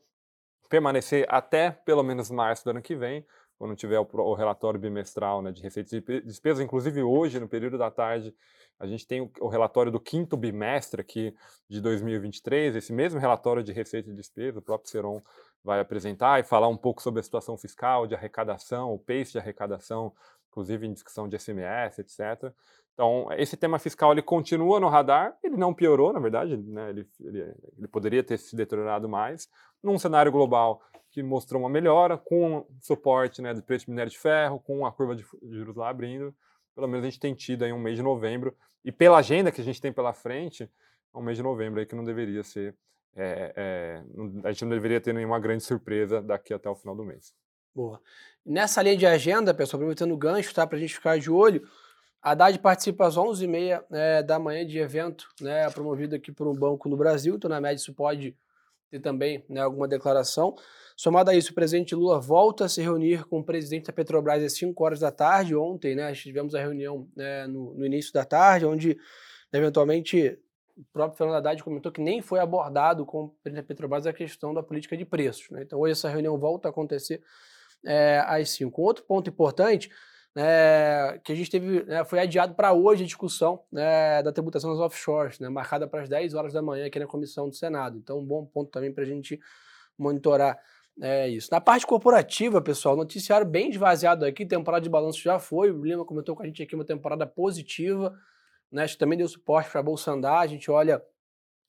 permanecer 0.69 1.25
até 1.29 1.71
pelo 1.71 2.03
menos 2.03 2.29
março 2.29 2.63
do 2.63 2.71
ano 2.71 2.81
que 2.81 2.95
vem, 2.95 3.25
quando 3.59 3.75
tiver 3.75 3.99
o, 3.99 4.07
o 4.11 4.33
relatório 4.33 4.79
bimestral 4.79 5.41
né, 5.41 5.51
de 5.51 5.61
receitas 5.61 5.91
e 5.91 6.21
despesas. 6.21 6.63
Inclusive, 6.63 7.03
hoje, 7.03 7.41
no 7.41 7.47
período 7.47 7.77
da 7.77 7.91
tarde, 7.91 8.33
a 8.79 8.87
gente 8.87 9.05
tem 9.05 9.19
o, 9.19 9.29
o, 9.41 9.49
relatório 9.49 9.91
do 9.91 9.99
quinto 9.99 10.37
bimestre 10.37 11.01
aqui 11.01 11.35
de 11.67 11.81
2023, 11.81 12.77
esse 12.77 12.93
mesmo 12.93 13.19
relatório 13.19 13.61
de 13.61 13.73
receita 13.73 14.09
e 14.09 14.13
despesa, 14.13 14.59
o 14.59 14.61
próprio 14.61 14.89
Seron 14.89 15.21
vai 15.61 15.81
apresentar 15.81 16.39
e 16.39 16.43
falar 16.43 16.69
um 16.69 16.77
pouco 16.77 17.01
sobre 17.01 17.19
a 17.19 17.23
situação 17.23 17.57
fiscal, 17.57 18.07
de 18.07 18.15
arrecadação, 18.15 18.93
o 18.93 18.97
pace 18.97 19.33
de 19.33 19.39
arrecadação, 19.39 20.13
inclusive 20.49 20.87
em 20.87 20.93
discussão 20.93 21.27
de 21.27 21.37
SMS, 21.37 21.99
etc. 21.99 22.53
Então, 22.93 23.27
esse 23.33 23.57
tema 23.57 23.77
fiscal 23.77 24.13
ele 24.13 24.21
continua 24.21 24.79
no 24.79 24.87
radar, 24.87 25.37
ele 25.43 25.57
não 25.57 25.73
piorou, 25.73 26.13
na 26.13 26.19
verdade, 26.19 26.55
né? 26.55 26.89
ele, 26.89 27.07
ele, 27.19 27.55
ele, 27.77 27.87
poderia 27.89 28.23
ter 28.23 28.37
se 28.37 28.55
deteriorado 28.55 29.09
mais, 29.09 29.49
num 29.83 29.99
cenário 29.99 30.31
global 30.31 30.81
que 31.11 31.23
mostrou 31.23 31.61
uma 31.61 31.69
melhora, 31.69 32.17
com 32.17 32.65
suporte 32.81 33.41
né, 33.41 33.53
do 33.53 33.63
preço 33.63 33.85
de 33.85 33.91
minério 33.91 34.11
de 34.11 34.17
ferro, 34.17 34.59
com 34.59 34.85
a 34.85 34.91
curva 34.91 35.15
de 35.15 35.25
juros 35.49 35.75
lá 35.75 35.89
abrindo, 35.89 36.33
pelo 36.75 36.87
menos 36.87 37.05
a 37.05 37.09
gente 37.09 37.19
tem 37.19 37.33
tido 37.33 37.63
aí 37.63 37.73
um 37.73 37.79
mês 37.79 37.97
de 37.97 38.03
novembro, 38.03 38.55
e 38.85 38.91
pela 38.91 39.17
agenda 39.17 39.51
que 39.51 39.61
a 39.61 39.63
gente 39.63 39.81
tem 39.81 39.91
pela 39.91 40.13
frente, 40.13 40.63
é 41.13 41.17
um 41.17 41.21
mês 41.21 41.37
de 41.37 41.43
novembro 41.43 41.79
aí 41.79 41.85
que 41.85 41.95
não 41.95 42.03
deveria 42.03 42.43
ser 42.43 42.75
é, 43.15 43.53
é, 43.55 44.03
a 44.43 44.51
gente 44.51 44.63
não 44.63 44.71
deveria 44.71 45.01
ter 45.01 45.13
nenhuma 45.13 45.39
grande 45.39 45.63
surpresa 45.63 46.21
daqui 46.21 46.53
até 46.53 46.69
o 46.69 46.75
final 46.75 46.95
do 46.95 47.03
mês. 47.03 47.33
Boa. 47.73 48.01
Nessa 48.45 48.81
linha 48.81 48.97
de 48.97 49.05
agenda, 49.05 49.53
pessoal, 49.53 49.79
aproveitando 49.79 50.13
o 50.13 50.17
gancho, 50.17 50.53
tá, 50.53 50.65
para 50.65 50.77
a 50.77 50.79
gente 50.79 50.93
ficar 50.93 51.19
de 51.19 51.29
olho, 51.29 51.67
a 52.21 52.31
Haddad 52.31 52.57
participa 52.59 53.07
às 53.07 53.15
11h30 53.15 53.83
é, 53.91 54.23
da 54.23 54.39
manhã 54.39 54.65
de 54.65 54.77
evento, 54.79 55.29
né, 55.39 55.69
promovido 55.69 56.15
aqui 56.15 56.31
por 56.31 56.47
um 56.47 56.53
banco 56.53 56.89
no 56.89 56.97
Brasil, 56.97 57.35
então 57.35 57.49
na 57.49 57.61
média 57.61 57.79
isso 57.79 57.93
pode 57.93 58.35
ter 58.89 58.99
também 58.99 59.43
né, 59.47 59.61
alguma 59.61 59.87
declaração. 59.87 60.55
Somado 60.95 61.29
a 61.29 61.35
isso, 61.35 61.51
o 61.51 61.55
presidente 61.55 61.95
Lula 61.95 62.19
volta 62.19 62.65
a 62.65 62.69
se 62.69 62.81
reunir 62.81 63.23
com 63.25 63.39
o 63.39 63.43
presidente 63.43 63.85
da 63.85 63.93
Petrobras 63.93 64.43
às 64.43 64.53
5 64.53 64.83
horas 64.83 64.99
da 64.99 65.11
tarde. 65.11 65.55
Ontem, 65.55 65.95
né, 65.95 66.11
tivemos 66.13 66.55
a 66.55 66.59
reunião 66.59 67.07
né, 67.15 67.47
no, 67.47 67.73
no, 67.73 67.85
início 67.85 68.11
da 68.11 68.25
tarde, 68.25 68.65
onde 68.65 68.97
eventualmente 69.53 70.37
o 70.75 70.83
próprio 70.91 71.17
Fernando 71.17 71.37
Haddad 71.37 71.63
comentou 71.63 71.91
que 71.91 72.01
nem 72.01 72.21
foi 72.21 72.39
abordado 72.39 73.05
com 73.05 73.25
o 73.25 73.29
presidente 73.29 73.63
da 73.63 73.67
Petrobras 73.67 74.07
a 74.07 74.13
questão 74.13 74.53
da 74.53 74.63
política 74.63 74.97
de 74.97 75.05
preços. 75.05 75.49
Né? 75.51 75.61
Então 75.63 75.79
hoje 75.79 75.93
essa 75.93 76.09
reunião 76.09 76.37
volta 76.37 76.67
a 76.67 76.71
acontecer 76.71 77.21
é, 77.85 78.23
às 78.25 78.49
5. 78.49 78.81
Outro 78.81 79.03
ponto 79.05 79.29
importante 79.29 79.89
né, 80.39 81.17
que 81.17 81.33
a 81.33 81.35
gente 81.35 81.51
teve, 81.51 81.83
né, 81.83 82.05
foi 82.05 82.17
adiado 82.17 82.55
para 82.55 82.71
hoje 82.71 83.03
a 83.03 83.05
discussão 83.05 83.61
né, 83.69 84.23
da 84.23 84.31
tributação 84.31 84.71
das 84.71 84.79
offshores, 84.79 85.37
né, 85.37 85.49
marcada 85.49 85.85
para 85.85 86.01
as 86.01 86.07
10 86.07 86.33
horas 86.33 86.53
da 86.53 86.61
manhã 86.61 86.85
aqui 86.85 86.97
na 86.97 87.05
comissão 87.05 87.49
do 87.49 87.55
Senado. 87.55 87.97
Então, 87.97 88.19
um 88.19 88.25
bom 88.25 88.45
ponto 88.45 88.71
também 88.71 88.89
para 88.89 89.03
a 89.03 89.05
gente 89.05 89.37
monitorar 89.97 90.57
é, 91.01 91.27
isso. 91.27 91.49
Na 91.51 91.59
parte 91.59 91.85
corporativa, 91.85 92.61
pessoal, 92.61 92.95
noticiário 92.95 93.45
bem 93.45 93.69
esvaziado 93.69 94.23
aqui, 94.23 94.45
temporada 94.45 94.81
de 94.81 94.89
balanço 94.89 95.21
já 95.21 95.39
foi, 95.39 95.71
o 95.71 95.83
Lima 95.83 96.05
comentou 96.05 96.33
com 96.37 96.43
a 96.43 96.45
gente 96.45 96.63
aqui 96.63 96.73
uma 96.73 96.85
temporada 96.85 97.27
positiva, 97.27 98.17
né, 98.71 98.83
acho 98.83 98.93
que 98.93 98.99
também 98.99 99.17
deu 99.17 99.27
suporte 99.27 99.69
para 99.69 99.81
a 99.81 99.83
Bolsa 99.83 100.11
andar, 100.11 100.39
a 100.39 100.47
gente 100.47 100.71
olha, 100.71 101.03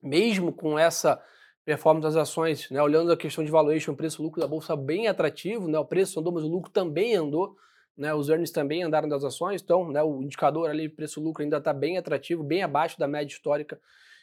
mesmo 0.00 0.52
com 0.52 0.78
essa 0.78 1.20
performance 1.64 2.04
das 2.04 2.14
ações, 2.14 2.70
né, 2.70 2.80
olhando 2.80 3.10
a 3.10 3.16
questão 3.16 3.44
de 3.44 3.50
valuation, 3.50 3.96
preço-lucro 3.96 4.40
da 4.40 4.46
Bolsa 4.46 4.76
bem 4.76 5.08
atrativo, 5.08 5.66
né, 5.66 5.76
o 5.76 5.84
preço 5.84 6.20
andou, 6.20 6.32
mas 6.32 6.44
o 6.44 6.48
lucro 6.48 6.70
também 6.70 7.16
andou, 7.16 7.56
né, 8.00 8.14
os 8.14 8.30
earnings 8.30 8.50
também 8.50 8.82
andaram 8.82 9.06
das 9.06 9.22
ações, 9.22 9.60
então 9.60 9.92
né, 9.92 10.02
o 10.02 10.22
indicador 10.22 10.70
ali, 10.70 10.88
preço-lucro, 10.88 11.42
ainda 11.42 11.58
está 11.58 11.70
bem 11.70 11.98
atrativo, 11.98 12.42
bem 12.42 12.62
abaixo 12.62 12.98
da 12.98 13.06
média 13.06 13.30
histórica 13.30 13.78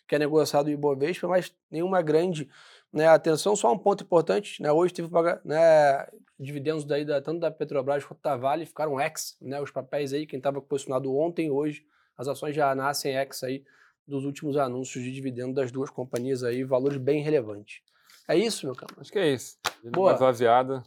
que 0.07 0.15
é 0.15 0.19
negociado 0.19 0.65
o 0.65 0.71
Ibovespa, 0.71 1.27
mas 1.27 1.53
nenhuma 1.69 2.01
grande 2.01 2.49
né, 2.91 3.07
atenção. 3.07 3.55
Só 3.55 3.71
um 3.71 3.77
ponto 3.77 4.03
importante, 4.03 4.63
né, 4.63 4.71
hoje 4.71 4.95
teve 4.95 5.09
né, 5.45 6.07
dividendos 6.39 6.85
daí 6.85 7.05
da, 7.05 7.21
tanto 7.21 7.39
da 7.39 7.51
Petrobras 7.51 8.03
quanto 8.03 8.21
da 8.21 8.35
Vale, 8.35 8.65
ficaram 8.65 8.99
ex, 8.99 9.37
né, 9.39 9.61
os 9.61 9.69
papéis 9.69 10.11
aí, 10.11 10.25
quem 10.25 10.37
estava 10.37 10.59
posicionado 10.59 11.15
ontem, 11.15 11.51
hoje, 11.51 11.85
as 12.17 12.27
ações 12.27 12.55
já 12.55 12.73
nascem 12.73 13.15
ex 13.15 13.43
aí 13.43 13.63
dos 14.07 14.25
últimos 14.25 14.57
anúncios 14.57 15.03
de 15.03 15.11
dividendo 15.11 15.53
das 15.53 15.71
duas 15.71 15.91
companhias 15.91 16.43
aí, 16.43 16.63
valores 16.63 16.97
bem 16.97 17.21
relevantes. 17.21 17.81
É 18.27 18.35
isso, 18.35 18.65
meu 18.65 18.73
caro? 18.73 18.95
Acho 18.99 19.11
que 19.11 19.19
é 19.19 19.33
isso. 19.33 19.57
Boa. 19.83 20.13
Esvaziada. 20.13 20.81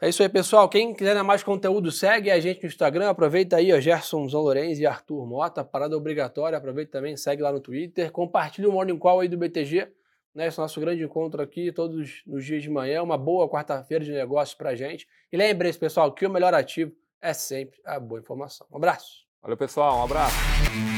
É 0.00 0.08
isso 0.08 0.22
aí, 0.22 0.28
pessoal. 0.28 0.68
Quem 0.68 0.92
quiser 0.92 1.20
mais 1.22 1.42
conteúdo, 1.42 1.90
segue 1.92 2.30
a 2.30 2.40
gente 2.40 2.62
no 2.62 2.68
Instagram. 2.68 3.08
Aproveita 3.08 3.56
aí, 3.56 3.72
ó, 3.72 3.80
Gerson 3.80 4.28
Zolorenz 4.28 4.78
e 4.78 4.86
Arthur 4.86 5.26
Mota. 5.26 5.64
Parada 5.64 5.96
obrigatória. 5.96 6.58
Aproveita 6.58 6.92
também, 6.92 7.16
segue 7.16 7.42
lá 7.42 7.52
no 7.52 7.60
Twitter. 7.60 8.10
Compartilha 8.10 8.68
o 8.68 8.72
Morning 8.72 8.98
Call 8.98 9.20
aí 9.20 9.28
do 9.28 9.38
BTG. 9.38 9.88
Né, 10.34 10.46
esse 10.46 10.58
é 10.58 10.62
o 10.62 10.64
nosso 10.64 10.80
grande 10.80 11.04
encontro 11.04 11.42
aqui, 11.42 11.70
todos 11.72 12.22
os 12.26 12.44
dias 12.44 12.62
de 12.62 12.70
manhã. 12.70 13.02
Uma 13.02 13.18
boa 13.18 13.48
quarta-feira 13.48 14.04
de 14.04 14.12
negócios 14.12 14.56
pra 14.56 14.74
gente. 14.74 15.06
E 15.30 15.36
lembre-se, 15.36 15.78
pessoal, 15.78 16.12
que 16.12 16.26
o 16.26 16.30
melhor 16.30 16.54
ativo 16.54 16.92
é 17.20 17.32
sempre 17.32 17.78
a 17.84 18.00
boa 18.00 18.20
informação. 18.20 18.66
Um 18.72 18.76
abraço. 18.76 19.26
Valeu, 19.42 19.56
pessoal. 19.56 19.98
Um 19.98 20.04
abraço. 20.04 20.91